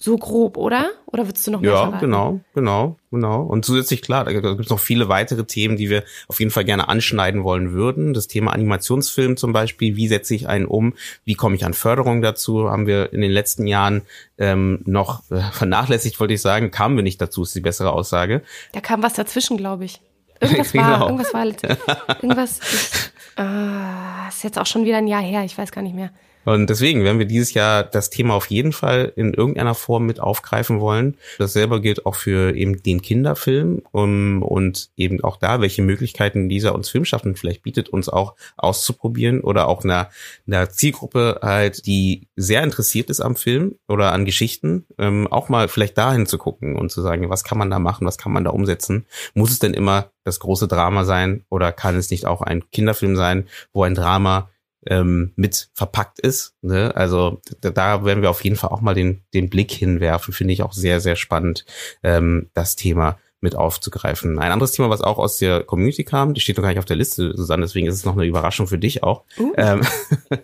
So 0.00 0.16
grob, 0.16 0.56
oder? 0.56 0.90
Oder 1.06 1.26
würdest 1.26 1.44
du 1.46 1.50
noch 1.50 1.60
mehr 1.60 1.72
Ja, 1.72 1.82
verraten? 1.82 2.00
genau, 2.00 2.40
genau, 2.54 2.96
genau. 3.10 3.42
Und 3.42 3.64
zusätzlich, 3.64 4.00
klar, 4.00 4.24
da 4.24 4.32
gibt 4.32 4.44
es 4.46 4.70
noch 4.70 4.78
viele 4.78 5.08
weitere 5.08 5.44
Themen, 5.44 5.76
die 5.76 5.90
wir 5.90 6.04
auf 6.28 6.38
jeden 6.38 6.52
Fall 6.52 6.64
gerne 6.64 6.88
anschneiden 6.88 7.42
wollen 7.42 7.72
würden. 7.72 8.14
Das 8.14 8.28
Thema 8.28 8.52
Animationsfilm 8.52 9.36
zum 9.36 9.52
Beispiel, 9.52 9.96
wie 9.96 10.06
setze 10.06 10.36
ich 10.36 10.48
einen 10.48 10.66
um, 10.66 10.94
wie 11.24 11.34
komme 11.34 11.56
ich 11.56 11.64
an 11.64 11.74
Förderung 11.74 12.22
dazu, 12.22 12.70
haben 12.70 12.86
wir 12.86 13.12
in 13.12 13.20
den 13.20 13.32
letzten 13.32 13.66
Jahren 13.66 14.02
ähm, 14.38 14.82
noch 14.84 15.28
äh, 15.32 15.40
vernachlässigt, 15.52 16.20
wollte 16.20 16.34
ich 16.34 16.42
sagen, 16.42 16.70
kamen 16.70 16.94
wir 16.94 17.02
nicht 17.02 17.20
dazu, 17.20 17.42
ist 17.42 17.56
die 17.56 17.60
bessere 17.60 17.92
Aussage. 17.92 18.42
Da 18.72 18.80
kam 18.80 19.02
was 19.02 19.14
dazwischen, 19.14 19.56
glaube 19.56 19.84
ich. 19.84 20.00
Irgendwas 20.40 20.70
genau. 20.72 20.84
war, 20.84 21.02
irgendwas 21.06 21.34
war, 21.34 21.44
irgendwas, 22.22 22.60
ich, 22.60 23.42
äh, 23.42 24.28
ist 24.28 24.44
jetzt 24.44 24.60
auch 24.60 24.66
schon 24.66 24.84
wieder 24.84 24.98
ein 24.98 25.08
Jahr 25.08 25.22
her, 25.22 25.42
ich 25.44 25.58
weiß 25.58 25.72
gar 25.72 25.82
nicht 25.82 25.96
mehr. 25.96 26.10
Und 26.48 26.70
deswegen 26.70 27.04
werden 27.04 27.18
wir 27.18 27.26
dieses 27.26 27.52
Jahr 27.52 27.84
das 27.84 28.08
Thema 28.08 28.32
auf 28.32 28.46
jeden 28.46 28.72
Fall 28.72 29.12
in 29.16 29.34
irgendeiner 29.34 29.74
Form 29.74 30.06
mit 30.06 30.18
aufgreifen 30.18 30.80
wollen. 30.80 31.18
Dasselbe 31.36 31.82
gilt 31.82 32.06
auch 32.06 32.14
für 32.14 32.56
eben 32.56 32.82
den 32.82 33.02
Kinderfilm 33.02 33.82
um, 33.92 34.42
und 34.42 34.88
eben 34.96 35.22
auch 35.22 35.36
da, 35.36 35.60
welche 35.60 35.82
Möglichkeiten 35.82 36.48
dieser 36.48 36.74
uns 36.74 36.88
Filmschaffenden 36.88 37.36
vielleicht 37.36 37.64
bietet, 37.64 37.90
uns 37.90 38.08
auch 38.08 38.34
auszuprobieren 38.56 39.42
oder 39.42 39.68
auch 39.68 39.84
einer, 39.84 40.08
einer 40.46 40.70
Zielgruppe 40.70 41.40
halt, 41.42 41.84
die 41.84 42.28
sehr 42.34 42.62
interessiert 42.62 43.10
ist 43.10 43.20
am 43.20 43.36
Film 43.36 43.74
oder 43.86 44.14
an 44.14 44.24
Geschichten, 44.24 44.86
ähm, 44.96 45.26
auch 45.30 45.50
mal 45.50 45.68
vielleicht 45.68 45.98
dahin 45.98 46.24
zu 46.24 46.38
gucken 46.38 46.76
und 46.76 46.90
zu 46.90 47.02
sagen, 47.02 47.28
was 47.28 47.44
kann 47.44 47.58
man 47.58 47.68
da 47.68 47.78
machen, 47.78 48.06
was 48.06 48.16
kann 48.16 48.32
man 48.32 48.44
da 48.44 48.52
umsetzen? 48.52 49.04
Muss 49.34 49.50
es 49.50 49.58
denn 49.58 49.74
immer 49.74 50.12
das 50.24 50.40
große 50.40 50.66
Drama 50.66 51.04
sein 51.04 51.44
oder 51.50 51.72
kann 51.72 51.96
es 51.96 52.10
nicht 52.10 52.24
auch 52.24 52.40
ein 52.40 52.70
Kinderfilm 52.70 53.16
sein, 53.16 53.48
wo 53.74 53.82
ein 53.82 53.94
Drama 53.94 54.48
ähm, 54.86 55.32
mit 55.36 55.70
verpackt 55.74 56.20
ist. 56.20 56.54
Ne? 56.62 56.94
Also 56.94 57.40
da, 57.60 58.04
werden 58.04 58.22
wir 58.22 58.30
auf 58.30 58.44
jeden 58.44 58.56
Fall 58.56 58.70
auch 58.70 58.80
mal 58.80 58.94
den, 58.94 59.22
den 59.34 59.50
Blick 59.50 59.70
hinwerfen. 59.72 60.32
Finde 60.32 60.54
ich 60.54 60.62
auch 60.62 60.72
sehr, 60.72 61.00
sehr 61.00 61.16
spannend, 61.16 61.64
ähm, 62.02 62.50
das 62.54 62.76
Thema 62.76 63.18
mit 63.40 63.54
aufzugreifen. 63.54 64.38
Ein 64.38 64.50
anderes 64.50 64.72
Thema, 64.72 64.90
was 64.90 65.00
auch 65.00 65.18
aus 65.18 65.38
der 65.38 65.62
Community 65.62 66.04
kam, 66.04 66.34
die 66.34 66.40
steht 66.40 66.56
noch 66.56 66.62
gar 66.62 66.70
nicht 66.70 66.80
auf 66.80 66.84
der 66.84 66.96
Liste, 66.96 67.36
Susanne, 67.36 67.62
deswegen 67.62 67.86
ist 67.86 67.94
es 67.94 68.04
noch 68.04 68.14
eine 68.14 68.26
Überraschung 68.26 68.66
für 68.66 68.78
dich 68.78 69.04
auch, 69.04 69.22
uh. 69.38 69.52
ähm, 69.56 69.82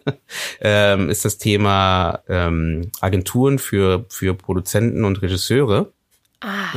ähm, 0.60 1.10
ist 1.10 1.24
das 1.24 1.38
Thema 1.38 2.20
ähm, 2.28 2.92
Agenturen 3.00 3.58
für, 3.58 4.04
für 4.08 4.34
Produzenten 4.34 5.04
und 5.04 5.22
Regisseure. 5.22 5.92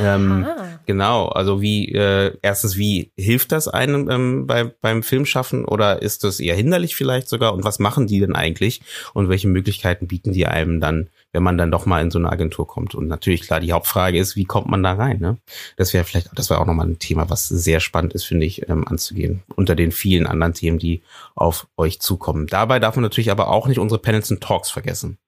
Ähm, 0.00 0.46
genau, 0.86 1.28
also 1.28 1.60
wie 1.60 1.92
äh, 1.92 2.36
erstens, 2.42 2.76
wie 2.76 3.12
hilft 3.16 3.52
das 3.52 3.68
einem 3.68 4.08
ähm, 4.10 4.46
bei, 4.46 4.64
beim 4.64 5.02
Filmschaffen 5.02 5.64
oder 5.64 6.02
ist 6.02 6.24
das 6.24 6.40
eher 6.40 6.54
hinderlich 6.54 6.94
vielleicht 6.96 7.28
sogar? 7.28 7.52
Und 7.52 7.64
was 7.64 7.78
machen 7.78 8.06
die 8.06 8.20
denn 8.20 8.34
eigentlich 8.34 8.82
und 9.14 9.28
welche 9.28 9.48
Möglichkeiten 9.48 10.06
bieten 10.06 10.32
die 10.32 10.46
einem 10.46 10.80
dann, 10.80 11.08
wenn 11.32 11.42
man 11.42 11.58
dann 11.58 11.70
doch 11.70 11.86
mal 11.86 12.02
in 12.02 12.10
so 12.10 12.18
eine 12.18 12.30
Agentur 12.30 12.66
kommt? 12.66 12.94
Und 12.94 13.08
natürlich 13.08 13.42
klar, 13.42 13.60
die 13.60 13.72
Hauptfrage 13.72 14.18
ist, 14.18 14.36
wie 14.36 14.44
kommt 14.44 14.68
man 14.68 14.82
da 14.82 14.92
rein? 14.92 15.18
Ne? 15.20 15.38
Das 15.76 15.92
wäre 15.92 16.04
vielleicht, 16.04 16.30
das 16.34 16.50
wäre 16.50 16.60
auch 16.60 16.66
nochmal 16.66 16.86
ein 16.86 16.98
Thema, 16.98 17.28
was 17.30 17.48
sehr 17.48 17.80
spannend 17.80 18.14
ist, 18.14 18.24
finde 18.24 18.46
ich, 18.46 18.68
ähm, 18.68 18.86
anzugehen 18.86 19.42
unter 19.56 19.74
den 19.74 19.92
vielen 19.92 20.26
anderen 20.26 20.54
Themen, 20.54 20.78
die 20.78 21.02
auf 21.34 21.66
euch 21.76 22.00
zukommen. 22.00 22.46
Dabei 22.46 22.78
darf 22.78 22.96
man 22.96 23.02
natürlich 23.02 23.30
aber 23.30 23.48
auch 23.48 23.66
nicht 23.66 23.78
unsere 23.78 24.00
Panels 24.00 24.30
und 24.30 24.42
Talks 24.42 24.70
vergessen. 24.70 25.18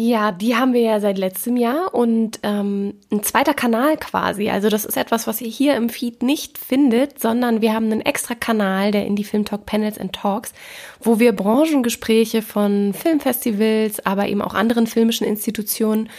Ja, 0.00 0.30
die 0.30 0.54
haben 0.54 0.74
wir 0.74 0.82
ja 0.82 1.00
seit 1.00 1.18
letztem 1.18 1.56
Jahr 1.56 1.92
und 1.92 2.38
ähm, 2.44 2.94
ein 3.10 3.24
zweiter 3.24 3.52
Kanal 3.52 3.96
quasi. 3.96 4.48
Also 4.48 4.68
das 4.68 4.84
ist 4.84 4.96
etwas, 4.96 5.26
was 5.26 5.40
ihr 5.40 5.48
hier 5.48 5.74
im 5.74 5.88
Feed 5.88 6.22
nicht 6.22 6.56
findet, 6.56 7.18
sondern 7.18 7.62
wir 7.62 7.74
haben 7.74 7.86
einen 7.86 8.02
extra 8.02 8.36
Kanal, 8.36 8.92
der 8.92 9.06
Indie 9.06 9.24
Film 9.24 9.44
Talk 9.44 9.66
Panels 9.66 9.98
and 9.98 10.12
Talks, 10.12 10.52
wo 11.00 11.18
wir 11.18 11.32
Branchengespräche 11.32 12.42
von 12.42 12.94
Filmfestivals, 12.94 14.06
aber 14.06 14.28
eben 14.28 14.40
auch 14.40 14.54
anderen 14.54 14.86
filmischen 14.86 15.26
Institutionen 15.26 16.10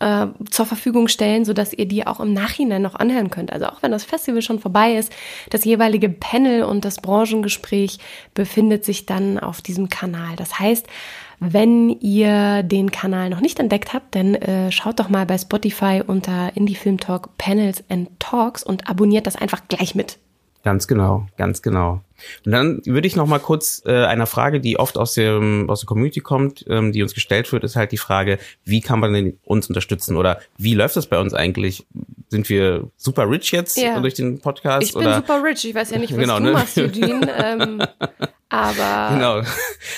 äh, 0.00 0.28
zur 0.50 0.64
Verfügung 0.64 1.06
stellen, 1.08 1.44
so 1.44 1.52
dass 1.52 1.74
ihr 1.74 1.86
die 1.86 2.06
auch 2.06 2.20
im 2.20 2.32
Nachhinein 2.32 2.80
noch 2.80 2.94
anhören 2.94 3.28
könnt. 3.28 3.52
Also 3.52 3.66
auch 3.66 3.82
wenn 3.82 3.92
das 3.92 4.04
Festival 4.04 4.40
schon 4.40 4.60
vorbei 4.60 4.94
ist, 4.94 5.12
das 5.50 5.66
jeweilige 5.66 6.08
Panel 6.08 6.62
und 6.62 6.86
das 6.86 7.02
Branchengespräch 7.02 7.98
befindet 8.32 8.86
sich 8.86 9.04
dann 9.04 9.38
auf 9.38 9.60
diesem 9.60 9.90
Kanal. 9.90 10.36
Das 10.36 10.58
heißt, 10.58 10.86
wenn 11.38 11.90
ihr 11.90 12.62
den 12.62 12.90
Kanal 12.90 13.30
noch 13.30 13.40
nicht 13.40 13.58
entdeckt 13.58 13.92
habt, 13.92 14.14
dann 14.14 14.34
äh, 14.34 14.72
schaut 14.72 14.98
doch 14.98 15.08
mal 15.08 15.26
bei 15.26 15.38
Spotify 15.38 16.02
unter 16.06 16.56
Indie 16.56 16.74
Film 16.74 16.98
Talk 16.98 17.36
Panels 17.38 17.84
and 17.88 18.08
Talks 18.18 18.62
und 18.62 18.88
abonniert 18.88 19.26
das 19.26 19.36
einfach 19.36 19.62
gleich 19.68 19.94
mit. 19.94 20.18
Ganz 20.62 20.88
genau, 20.88 21.26
ganz 21.36 21.62
genau. 21.62 22.00
Und 22.44 22.52
dann 22.52 22.80
würde 22.84 23.06
ich 23.06 23.16
noch 23.16 23.26
mal 23.26 23.38
kurz 23.38 23.82
äh, 23.86 24.04
einer 24.04 24.26
Frage, 24.26 24.60
die 24.60 24.78
oft 24.78 24.98
aus 24.98 25.14
dem 25.14 25.68
aus 25.68 25.80
der 25.80 25.86
Community 25.86 26.20
kommt, 26.20 26.64
ähm, 26.68 26.92
die 26.92 27.02
uns 27.02 27.14
gestellt 27.14 27.50
wird, 27.52 27.64
ist 27.64 27.76
halt 27.76 27.92
die 27.92 27.98
Frage, 27.98 28.38
wie 28.64 28.80
kann 28.80 29.00
man 29.00 29.12
denn 29.12 29.38
uns 29.44 29.68
unterstützen 29.68 30.16
oder 30.16 30.40
wie 30.58 30.74
läuft 30.74 30.96
das 30.96 31.06
bei 31.06 31.18
uns 31.18 31.34
eigentlich? 31.34 31.86
Sind 32.28 32.48
wir 32.48 32.90
super 32.96 33.30
rich 33.30 33.52
jetzt 33.52 33.76
ja. 33.76 34.00
durch 34.00 34.14
den 34.14 34.40
Podcast? 34.40 34.88
Ich 34.88 34.94
bin 34.94 35.02
oder? 35.02 35.16
super 35.16 35.42
rich. 35.44 35.64
Ich 35.64 35.74
weiß 35.74 35.90
ja 35.90 35.98
nicht, 35.98 36.12
was 36.12 36.18
genau, 36.18 36.38
du 36.38 36.44
ne? 36.44 36.52
machst, 36.52 36.76
Eugene. 36.78 37.28
ähm, 37.38 37.82
aber 38.48 39.14
genau, 39.14 39.42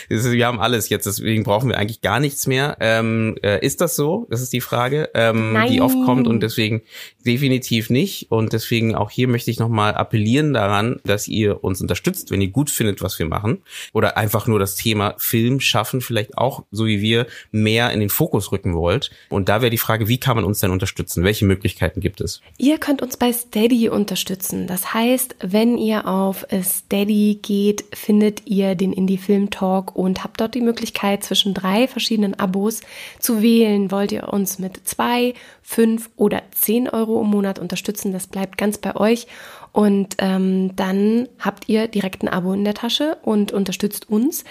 wir 0.09 0.47
haben 0.47 0.61
alles 0.61 0.89
jetzt, 0.89 1.07
deswegen 1.07 1.45
brauchen 1.45 1.71
wir 1.71 1.79
eigentlich 1.79 2.01
gar 2.01 2.21
nichts 2.21 2.47
mehr. 2.47 2.77
Ähm, 2.81 3.37
äh, 3.43 3.65
ist 3.65 3.81
das 3.81 3.97
so? 3.97 4.27
Das 4.31 4.43
ist 4.43 4.53
die 4.53 4.61
Frage, 4.61 5.11
ähm, 5.15 5.57
die 5.71 5.81
oft 5.81 5.97
kommt 6.05 6.27
und 6.27 6.43
deswegen 6.43 6.83
definitiv 7.25 7.91
nicht. 7.91 8.31
Und 8.31 8.53
deswegen 8.53 8.95
auch 8.95 9.11
hier 9.11 9.29
möchte 9.29 9.51
ich 9.51 9.59
nochmal 9.59 9.95
appellieren 9.95 10.53
daran, 10.55 11.01
dass 11.05 11.29
ihr 11.29 11.63
uns 11.63 11.81
unterstützt, 11.81 12.08
wenn 12.31 12.41
ihr 12.41 12.49
gut 12.49 12.71
findet, 12.71 13.03
was 13.03 13.19
wir 13.19 13.27
machen. 13.27 13.63
Oder 13.93 14.17
einfach 14.17 14.47
nur 14.47 14.59
das 14.59 14.75
Thema 14.75 15.15
Film 15.19 15.61
schaffen, 15.61 16.01
vielleicht 16.01 16.37
auch, 16.39 16.65
so 16.71 16.87
wie 16.87 17.01
wir, 17.01 17.27
mehr 17.51 17.91
in 17.93 18.01
den 18.01 18.11
Fokus 18.11 18.53
rücken 18.53 18.75
wollt. 18.75 19.11
Und 19.29 19.49
da 19.49 19.61
wäre 19.61 19.71
die 19.71 19.79
Frage, 19.79 20.09
wie 20.09 20.19
kann 20.19 20.37
man 20.37 20.45
uns 20.45 20.61
denn 20.61 20.71
unterstützen? 20.71 21.25
Welche 21.25 21.45
Möglichkeiten 21.45 22.01
gibt 22.01 22.21
es? 22.21 22.41
Ihr 22.57 22.79
könnt 22.79 23.03
uns 23.03 23.17
bei 23.17 23.33
Steady 23.33 23.89
unterstützen. 23.89 24.67
Das 24.67 24.95
heißt, 24.95 25.37
wenn 25.41 25.79
ihr 25.79 26.07
auf 26.07 26.47
Steady 26.63 27.39
geht, 27.43 27.85
findet 27.93 28.47
ihr 28.47 28.75
den 28.75 28.93
Indie 28.93 29.19
Film 29.19 29.51
Talk 29.51 29.95
und 29.97 30.25
habt 30.25 30.41
dort 30.41 30.55
die 30.55 30.61
Möglichkeit, 30.61 31.25
zwischen 31.25 31.55
drei 31.55 31.89
verschiedenen 31.89 32.39
Abos 32.39 32.81
zu 33.19 33.43
wählen. 33.43 33.91
Wollt 33.91 34.13
ihr 34.13 34.33
uns 34.33 34.59
mit 34.59 34.87
zwei, 34.87 35.35
fünf 35.63 36.11
oder 36.17 36.43
zehn 36.53 36.89
Euro 36.89 37.21
im 37.21 37.29
Monat 37.29 37.59
unterstützen? 37.59 38.13
Das 38.13 38.27
bleibt 38.27 38.57
ganz 38.59 38.79
bei 38.79 38.97
euch. 38.97 39.27
Und 39.73 40.17
ähm, 40.19 40.75
dann 40.77 41.29
habt 41.39 41.69
ihr 41.69 41.89
direkt 41.89 42.23
ein 42.23 42.29
Abo 42.29 42.53
in 42.53 42.65
der 42.65 42.75
Tasche 42.75 43.19
und 43.23 43.53
unterstützt 43.53 44.09
uns, 44.09 44.45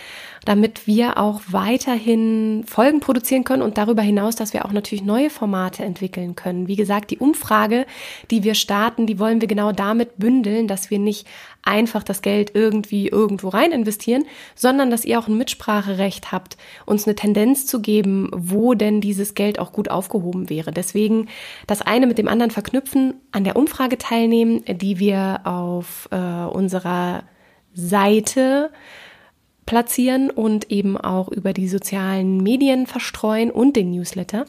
damit 0.47 0.87
wir 0.87 1.17
auch 1.17 1.41
weiterhin 1.49 2.63
Folgen 2.65 3.01
produzieren 3.01 3.43
können 3.43 3.61
und 3.61 3.77
darüber 3.77 4.01
hinaus, 4.01 4.37
dass 4.37 4.53
wir 4.53 4.63
auch 4.63 4.71
natürlich 4.71 5.03
neue 5.03 5.29
Formate 5.29 5.83
entwickeln 5.83 6.37
können. 6.37 6.69
Wie 6.69 6.77
gesagt, 6.77 7.11
die 7.11 7.17
Umfrage, 7.17 7.85
die 8.31 8.45
wir 8.45 8.55
starten, 8.55 9.07
die 9.07 9.19
wollen 9.19 9.41
wir 9.41 9.49
genau 9.49 9.73
damit 9.73 10.17
bündeln, 10.17 10.69
dass 10.69 10.89
wir 10.89 10.99
nicht 10.99 11.27
einfach 11.63 12.01
das 12.01 12.21
Geld 12.21 12.51
irgendwie 12.53 13.09
irgendwo 13.09 13.49
rein 13.49 13.73
investieren, 13.73 14.23
sondern 14.55 14.89
dass 14.89 15.03
ihr 15.03 15.19
auch 15.19 15.27
ein 15.27 15.37
Mitspracherecht 15.37 16.31
habt, 16.31 16.55
uns 16.85 17.05
eine 17.05 17.15
Tendenz 17.15 17.65
zu 17.65 17.81
geben, 17.81 18.29
wo 18.33 18.73
denn 18.73 19.01
dieses 19.01 19.35
Geld 19.35 19.59
auch 19.59 19.73
gut 19.73 19.89
aufgehoben 19.91 20.49
wäre. 20.49 20.71
Deswegen 20.71 21.27
das 21.67 21.81
eine 21.81 22.07
mit 22.07 22.17
dem 22.17 22.29
anderen 22.29 22.51
verknüpfen, 22.51 23.15
an 23.33 23.43
der 23.43 23.57
Umfrage 23.57 23.97
teilnehmen, 23.97 24.63
die 24.65 24.97
wir 24.97 25.41
auf 25.43 26.07
äh, 26.11 26.15
unserer 26.15 27.23
Seite 27.73 28.71
platzieren 29.67 30.31
und 30.31 30.71
eben 30.71 30.97
auch 30.97 31.29
über 31.29 31.53
die 31.53 31.67
sozialen 31.67 32.41
Medien 32.41 32.87
verstreuen 32.87 33.51
und 33.51 33.75
den 33.75 33.91
Newsletter. 33.91 34.45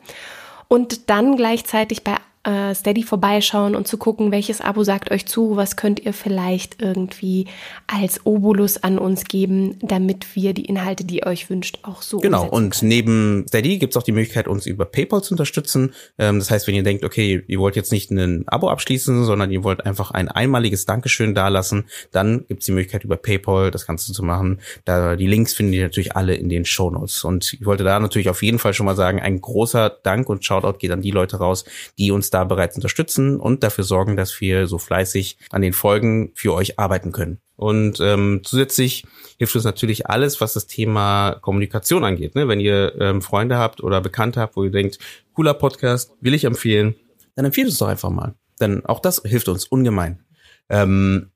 Und 0.68 1.10
dann 1.10 1.36
gleichzeitig 1.36 2.04
bei 2.04 2.16
äh, 2.48 2.74
Steady 2.74 3.02
vorbeischauen 3.02 3.76
und 3.76 3.86
zu 3.86 3.98
gucken, 3.98 4.32
welches 4.32 4.60
Abo 4.60 4.82
sagt 4.82 5.10
euch 5.10 5.26
zu, 5.26 5.56
was 5.56 5.76
könnt 5.76 6.00
ihr 6.00 6.14
vielleicht 6.14 6.80
irgendwie 6.80 7.46
als 7.86 8.24
Obolus 8.24 8.82
an 8.82 8.98
uns 8.98 9.24
geben, 9.24 9.78
damit 9.82 10.34
wir 10.34 10.54
die 10.54 10.64
Inhalte, 10.64 11.04
die 11.04 11.18
ihr 11.18 11.26
euch 11.26 11.50
wünscht, 11.50 11.80
auch 11.82 12.00
so 12.00 12.18
Genau, 12.18 12.46
und 12.48 12.82
neben 12.82 13.44
Steady 13.48 13.78
gibt 13.78 13.92
es 13.92 13.96
auch 13.98 14.02
die 14.02 14.12
Möglichkeit, 14.12 14.48
uns 14.48 14.64
über 14.64 14.86
PayPal 14.86 15.22
zu 15.22 15.34
unterstützen. 15.34 15.92
Ähm, 16.18 16.38
das 16.38 16.50
heißt, 16.50 16.66
wenn 16.66 16.74
ihr 16.74 16.82
denkt, 16.82 17.04
okay, 17.04 17.42
ihr 17.46 17.58
wollt 17.58 17.76
jetzt 17.76 17.92
nicht 17.92 18.10
ein 18.10 18.44
Abo 18.48 18.70
abschließen, 18.70 19.24
sondern 19.24 19.50
ihr 19.50 19.62
wollt 19.62 19.84
einfach 19.84 20.10
ein 20.10 20.28
einmaliges 20.28 20.86
Dankeschön 20.86 21.34
dalassen, 21.34 21.84
dann 22.12 22.46
gibt 22.48 22.60
es 22.60 22.66
die 22.66 22.72
Möglichkeit, 22.72 23.04
über 23.04 23.16
PayPal 23.16 23.70
das 23.70 23.86
Ganze 23.86 24.12
zu 24.12 24.22
machen. 24.22 24.60
Da 24.86 25.16
die 25.16 25.26
Links 25.26 25.52
findet 25.52 25.74
ihr 25.74 25.82
natürlich 25.82 26.16
alle 26.16 26.34
in 26.34 26.48
den 26.48 26.64
Show 26.64 26.90
Notes. 26.90 27.24
Und 27.24 27.52
ich 27.52 27.66
wollte 27.66 27.84
da 27.84 28.00
natürlich 28.00 28.30
auf 28.30 28.42
jeden 28.42 28.58
Fall 28.58 28.72
schon 28.72 28.86
mal 28.86 28.96
sagen, 28.96 29.20
ein 29.20 29.40
großer 29.40 29.90
Dank 30.02 30.30
und 30.30 30.44
Shoutout 30.44 30.78
geht 30.78 30.92
an 30.92 31.02
die 31.02 31.10
Leute 31.10 31.36
raus, 31.36 31.64
die 31.98 32.10
uns 32.10 32.30
da 32.30 32.37
da 32.38 32.44
bereits 32.44 32.76
unterstützen 32.76 33.40
und 33.40 33.62
dafür 33.62 33.84
sorgen, 33.84 34.16
dass 34.16 34.40
wir 34.40 34.66
so 34.66 34.78
fleißig 34.78 35.38
an 35.50 35.62
den 35.62 35.72
Folgen 35.72 36.30
für 36.34 36.54
euch 36.54 36.78
arbeiten 36.78 37.12
können. 37.12 37.40
Und 37.56 37.98
ähm, 38.00 38.42
zusätzlich 38.44 39.04
hilft 39.36 39.56
uns 39.56 39.64
natürlich 39.64 40.06
alles, 40.06 40.40
was 40.40 40.52
das 40.52 40.68
Thema 40.68 41.38
Kommunikation 41.40 42.04
angeht. 42.04 42.36
Ne? 42.36 42.46
Wenn 42.46 42.60
ihr 42.60 42.94
ähm, 43.00 43.20
Freunde 43.20 43.58
habt 43.58 43.82
oder 43.82 44.00
Bekannte 44.00 44.40
habt, 44.40 44.56
wo 44.56 44.62
ihr 44.62 44.70
denkt, 44.70 44.98
cooler 45.34 45.54
Podcast, 45.54 46.12
will 46.20 46.34
ich 46.34 46.44
empfehlen, 46.44 46.94
dann 47.34 47.44
empfehlt 47.44 47.68
es 47.68 47.78
doch 47.78 47.88
einfach 47.88 48.10
mal. 48.10 48.34
Denn 48.60 48.86
auch 48.86 49.00
das 49.00 49.22
hilft 49.24 49.48
uns 49.48 49.64
ungemein. 49.66 50.22
Ähm, 50.68 51.30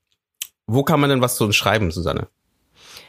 wo 0.67 0.85
kann 0.85 1.01
man 1.01 1.11
denn 1.11 1.21
was 1.21 1.37
zu 1.37 1.45
uns 1.45 1.57
schreiben, 1.57 1.91
Susanne? 1.91 2.29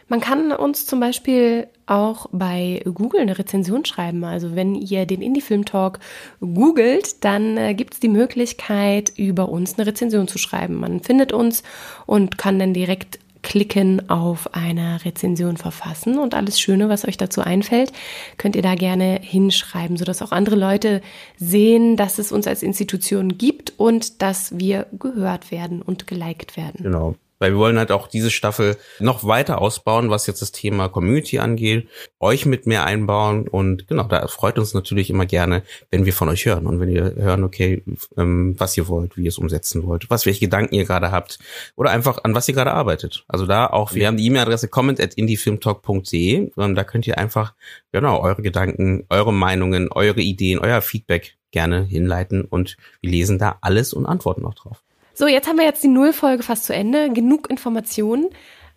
Man 0.08 0.20
kann 0.20 0.52
uns 0.52 0.86
zum 0.86 1.00
Beispiel 1.00 1.68
auch 1.86 2.28
bei 2.32 2.82
Google 2.86 3.22
eine 3.22 3.38
Rezension 3.38 3.86
schreiben. 3.86 4.24
Also 4.24 4.56
wenn 4.56 4.76
ihr 4.76 5.06
den 5.06 5.22
Indie-Film 5.22 5.66
Talk 5.66 6.00
googelt, 6.40 7.24
dann 7.24 7.58
äh, 7.58 7.74
gibt 7.74 7.96
es 7.96 8.00
die 8.00 8.10
Möglichkeit, 8.10 9.12
über 9.18 9.50
uns 9.50 9.78
eine 9.78 9.88
Rezension 9.88 10.28
zu 10.28 10.38
schreiben. 10.38 10.76
Man 10.76 11.02
findet 11.02 11.34
uns 11.34 11.64
und 12.06 12.38
kann 12.38 12.60
dann 12.60 12.74
direkt 12.74 13.20
klicken 13.44 14.10
auf 14.10 14.54
eine 14.54 15.04
Rezension 15.04 15.58
verfassen 15.58 16.18
und 16.18 16.34
alles 16.34 16.60
Schöne, 16.60 16.88
was 16.88 17.06
euch 17.06 17.18
dazu 17.18 17.42
einfällt, 17.42 17.92
könnt 18.38 18.56
ihr 18.56 18.62
da 18.62 18.76
gerne 18.76 19.20
hinschreiben, 19.22 19.98
sodass 19.98 20.22
auch 20.22 20.32
andere 20.32 20.56
Leute 20.56 21.02
sehen, 21.38 21.98
dass 21.98 22.20
es 22.20 22.32
uns 22.32 22.48
als 22.48 22.64
Institution 22.64 23.38
gibt 23.38 23.74
und 23.78 24.22
dass 24.22 24.58
wir 24.58 24.88
gehört 24.98 25.52
werden 25.52 25.82
und 25.82 26.08
geliked 26.08 26.56
werden. 26.56 26.84
Genau 26.84 27.16
weil 27.44 27.52
wir 27.52 27.60
wollen 27.60 27.78
halt 27.78 27.92
auch 27.92 28.08
diese 28.08 28.32
Staffel 28.32 28.78
noch 29.00 29.26
weiter 29.26 29.60
ausbauen, 29.60 30.10
was 30.10 30.28
jetzt 30.28 30.42
das 30.42 30.54
Thema 30.54 30.88
Community 30.88 31.40
angeht, 31.40 31.90
euch 32.22 32.46
mit 32.46 32.68
mehr 32.68 32.86
einbauen 32.86 33.50
und 33.50 33.86
genau, 33.90 34.04
da 34.04 34.26
freut 34.28 34.58
uns 34.58 34.74
natürlich 34.74 35.10
immer 35.10 35.26
gerne, 35.26 35.64
wenn 35.92 36.06
wir 36.06 36.14
von 36.14 36.30
euch 36.30 36.46
hören 36.46 36.66
und 36.68 36.80
wenn 36.80 36.88
ihr 36.88 37.16
hören, 37.16 37.44
okay, 37.44 37.84
ähm, 38.16 38.56
was 38.58 38.78
ihr 38.78 38.88
wollt, 38.88 39.18
wie 39.18 39.24
ihr 39.24 39.28
es 39.28 39.38
umsetzen 39.38 39.86
wollt, 39.86 40.10
was 40.10 40.26
welche 40.26 40.40
Gedanken 40.40 40.74
ihr 40.74 40.86
gerade 40.86 41.12
habt 41.12 41.38
oder 41.76 41.92
einfach 41.92 42.24
an 42.24 42.34
was 42.34 42.48
ihr 42.48 42.54
gerade 42.54 42.72
arbeitet. 42.72 43.26
Also 43.28 43.46
da 43.46 43.68
auch, 43.68 43.94
wir 43.94 44.08
haben 44.08 44.16
die 44.16 44.26
E-Mail-Adresse 44.28 44.70
comment 44.70 45.02
at 45.02 45.16
indiefilmtalk.de 45.16 46.52
und 46.56 46.76
da 46.76 46.86
könnt 46.86 47.08
ihr 47.08 47.18
einfach 47.18 47.56
genau 47.92 48.22
eure 48.22 48.42
Gedanken, 48.42 49.06
eure 49.10 49.34
Meinungen, 49.34 49.92
eure 49.92 50.22
Ideen, 50.22 50.60
euer 50.60 50.82
Feedback 50.82 51.36
gerne 51.52 51.84
hinleiten 51.84 52.46
und 52.46 52.78
wir 53.02 53.12
lesen 53.12 53.38
da 53.38 53.58
alles 53.60 53.92
und 53.92 54.06
antworten 54.06 54.46
auch 54.46 54.54
drauf. 54.54 54.82
So, 55.14 55.28
jetzt 55.28 55.48
haben 55.48 55.58
wir 55.58 55.66
jetzt 55.66 55.84
die 55.84 55.90
Nullfolge 55.90 56.44
fast 56.44 56.66
zu 56.66 56.74
Ende. 56.74 57.12
Genug 57.14 57.50
Informationen. 57.50 58.30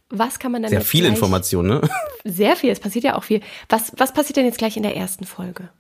Was 0.09 0.39
kann 0.39 0.53
man 0.53 0.63
dann 0.63 0.71
Sehr 0.71 0.81
jetzt 0.81 0.89
viel 0.89 1.01
gleich, 1.01 1.15
Information, 1.15 1.67
ne? 1.67 1.81
Sehr 2.25 2.55
viel, 2.57 2.71
es 2.71 2.79
passiert 2.79 3.05
ja 3.05 3.17
auch 3.17 3.25
viel. 3.25 3.41
Was, 3.69 3.93
was 3.97 4.13
passiert 4.13 4.37
denn 4.37 4.45
jetzt 4.45 4.59
gleich 4.59 4.77
in 4.77 4.85
der 4.85 4.97
ersten 4.97 5.25
Folge? 5.25 5.71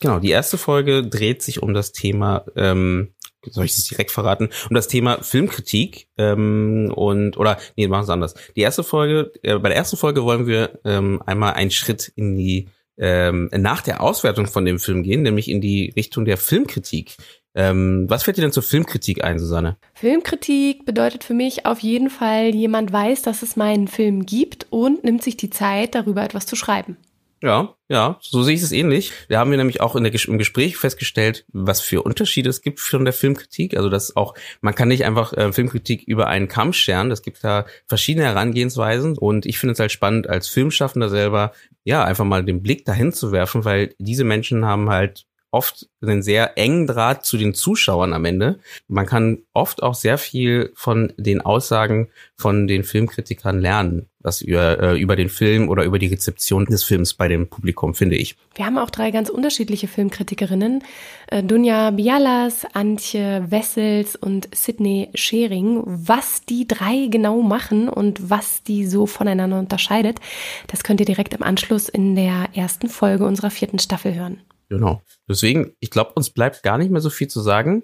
Genau, 0.00 0.18
die 0.18 0.30
erste 0.30 0.56
Folge 0.56 1.06
dreht 1.06 1.42
sich 1.42 1.62
um 1.62 1.74
das 1.74 1.92
Thema, 1.92 2.44
ähm, 2.56 3.14
soll 3.44 3.66
ich 3.66 3.76
das 3.76 3.84
direkt 3.84 4.10
verraten, 4.10 4.48
um 4.70 4.74
das 4.74 4.88
Thema 4.88 5.22
Filmkritik 5.22 6.08
ähm, 6.16 6.92
und 6.94 7.36
oder 7.36 7.58
nee, 7.76 7.86
machen 7.88 8.00
wir 8.00 8.04
es 8.04 8.10
anders. 8.10 8.34
Die 8.56 8.62
erste 8.62 8.84
Folge, 8.84 9.32
äh, 9.42 9.58
bei 9.58 9.68
der 9.68 9.76
ersten 9.76 9.96
Folge 9.96 10.24
wollen 10.24 10.46
wir 10.46 10.80
ähm, 10.84 11.22
einmal 11.26 11.52
einen 11.54 11.70
Schritt 11.70 12.10
in 12.16 12.36
die 12.36 12.68
ähm, 12.98 13.48
nach 13.52 13.82
der 13.82 14.00
Auswertung 14.00 14.46
von 14.46 14.64
dem 14.64 14.78
Film 14.78 15.02
gehen, 15.02 15.22
nämlich 15.22 15.48
in 15.48 15.60
die 15.60 15.92
Richtung 15.96 16.24
der 16.24 16.36
Filmkritik. 16.36 17.16
Ähm, 17.54 18.06
was 18.08 18.22
fällt 18.22 18.38
dir 18.38 18.42
denn 18.42 18.52
zur 18.52 18.62
Filmkritik 18.62 19.22
ein, 19.24 19.38
Susanne? 19.38 19.76
Filmkritik 19.94 20.84
bedeutet 20.84 21.24
für 21.24 21.34
mich 21.34 21.66
auf 21.66 21.80
jeden 21.80 22.10
Fall, 22.10 22.54
jemand 22.54 22.92
weiß, 22.92 23.22
dass 23.22 23.42
es 23.42 23.56
meinen 23.56 23.88
Film 23.88 24.24
gibt 24.24 24.66
und 24.70 25.04
nimmt 25.04 25.22
sich 25.22 25.36
die 25.36 25.50
Zeit, 25.50 25.94
darüber 25.94 26.22
etwas 26.22 26.46
zu 26.46 26.56
schreiben. 26.56 26.96
Ja, 27.42 27.74
ja, 27.88 28.18
so 28.20 28.44
sehe 28.44 28.54
ich 28.54 28.62
es 28.62 28.70
ähnlich. 28.70 29.12
Wir 29.26 29.40
haben 29.40 29.50
wir 29.50 29.58
nämlich 29.58 29.80
auch 29.80 29.96
in 29.96 30.04
der, 30.04 30.14
im 30.28 30.38
Gespräch 30.38 30.76
festgestellt, 30.76 31.44
was 31.52 31.80
für 31.80 32.02
Unterschiede 32.02 32.48
es 32.48 32.62
gibt 32.62 32.78
von 32.78 33.04
der 33.04 33.12
Filmkritik. 33.12 33.76
Also 33.76 33.88
dass 33.88 34.14
auch, 34.14 34.34
man 34.60 34.76
kann 34.76 34.86
nicht 34.86 35.04
einfach 35.04 35.32
äh, 35.32 35.52
Filmkritik 35.52 36.04
über 36.06 36.28
einen 36.28 36.46
Kamm 36.46 36.72
scheren. 36.72 37.10
Es 37.10 37.22
gibt 37.22 37.42
da 37.42 37.66
verschiedene 37.88 38.26
Herangehensweisen 38.26 39.18
und 39.18 39.44
ich 39.44 39.58
finde 39.58 39.72
es 39.72 39.80
halt 39.80 39.90
spannend, 39.90 40.28
als 40.28 40.46
Filmschaffender 40.46 41.08
selber, 41.08 41.50
ja, 41.82 42.04
einfach 42.04 42.24
mal 42.24 42.44
den 42.44 42.62
Blick 42.62 42.84
dahin 42.84 43.12
zu 43.12 43.32
werfen, 43.32 43.64
weil 43.64 43.92
diese 43.98 44.22
Menschen 44.22 44.64
haben 44.64 44.88
halt 44.88 45.26
oft 45.52 45.86
einen 46.00 46.22
sehr 46.22 46.58
engen 46.58 46.86
Draht 46.86 47.24
zu 47.24 47.36
den 47.36 47.54
Zuschauern 47.54 48.14
am 48.14 48.24
Ende. 48.24 48.58
Man 48.88 49.06
kann 49.06 49.42
oft 49.52 49.82
auch 49.82 49.94
sehr 49.94 50.18
viel 50.18 50.72
von 50.74 51.12
den 51.16 51.42
Aussagen 51.42 52.08
von 52.36 52.66
den 52.66 52.84
Filmkritikern 52.84 53.60
lernen, 53.60 54.08
was 54.18 54.40
über, 54.40 54.80
äh, 54.80 54.98
über 54.98 55.14
den 55.14 55.28
Film 55.28 55.68
oder 55.68 55.84
über 55.84 55.98
die 55.98 56.06
Rezeption 56.06 56.64
des 56.64 56.84
Films 56.84 57.14
bei 57.14 57.28
dem 57.28 57.48
Publikum, 57.48 57.94
finde 57.94 58.16
ich. 58.16 58.34
Wir 58.54 58.64
haben 58.64 58.78
auch 58.78 58.90
drei 58.90 59.10
ganz 59.10 59.28
unterschiedliche 59.28 59.88
Filmkritikerinnen. 59.88 60.82
Äh, 61.28 61.42
Dunja 61.42 61.90
Bialas, 61.90 62.66
Antje 62.72 63.44
Wessels 63.50 64.16
und 64.16 64.48
Sydney 64.54 65.10
Schering. 65.14 65.82
Was 65.84 66.46
die 66.46 66.66
drei 66.66 67.08
genau 67.10 67.42
machen 67.42 67.90
und 67.90 68.30
was 68.30 68.62
die 68.62 68.86
so 68.86 69.06
voneinander 69.06 69.58
unterscheidet, 69.58 70.18
das 70.66 70.82
könnt 70.82 71.00
ihr 71.00 71.06
direkt 71.06 71.34
im 71.34 71.42
Anschluss 71.42 71.90
in 71.90 72.16
der 72.16 72.48
ersten 72.54 72.88
Folge 72.88 73.26
unserer 73.26 73.50
vierten 73.50 73.78
Staffel 73.78 74.14
hören. 74.14 74.40
Genau. 74.72 75.02
Deswegen, 75.28 75.72
ich 75.80 75.90
glaube, 75.90 76.12
uns 76.14 76.30
bleibt 76.30 76.62
gar 76.62 76.78
nicht 76.78 76.90
mehr 76.90 77.02
so 77.02 77.10
viel 77.10 77.28
zu 77.28 77.42
sagen, 77.42 77.82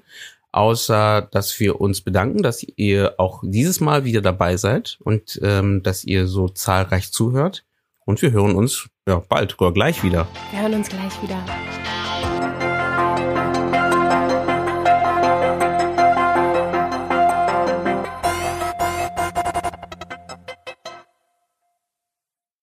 außer 0.52 1.28
dass 1.30 1.60
wir 1.60 1.82
uns 1.82 2.00
bedanken, 2.00 2.42
dass 2.42 2.64
ihr 2.76 3.16
auch 3.18 3.42
dieses 3.44 3.80
Mal 3.80 4.06
wieder 4.06 4.22
dabei 4.22 4.56
seid 4.56 4.96
und 5.04 5.38
ähm, 5.42 5.82
dass 5.82 6.02
ihr 6.04 6.26
so 6.26 6.48
zahlreich 6.48 7.12
zuhört. 7.12 7.66
Und 8.06 8.22
wir 8.22 8.32
hören 8.32 8.54
uns 8.54 8.88
ja 9.06 9.18
bald 9.28 9.60
oder 9.60 9.72
gleich 9.72 10.02
wieder. 10.02 10.26
Wir 10.50 10.62
hören 10.62 10.76
uns 10.76 10.88
gleich 10.88 11.22
wieder. 11.22 11.44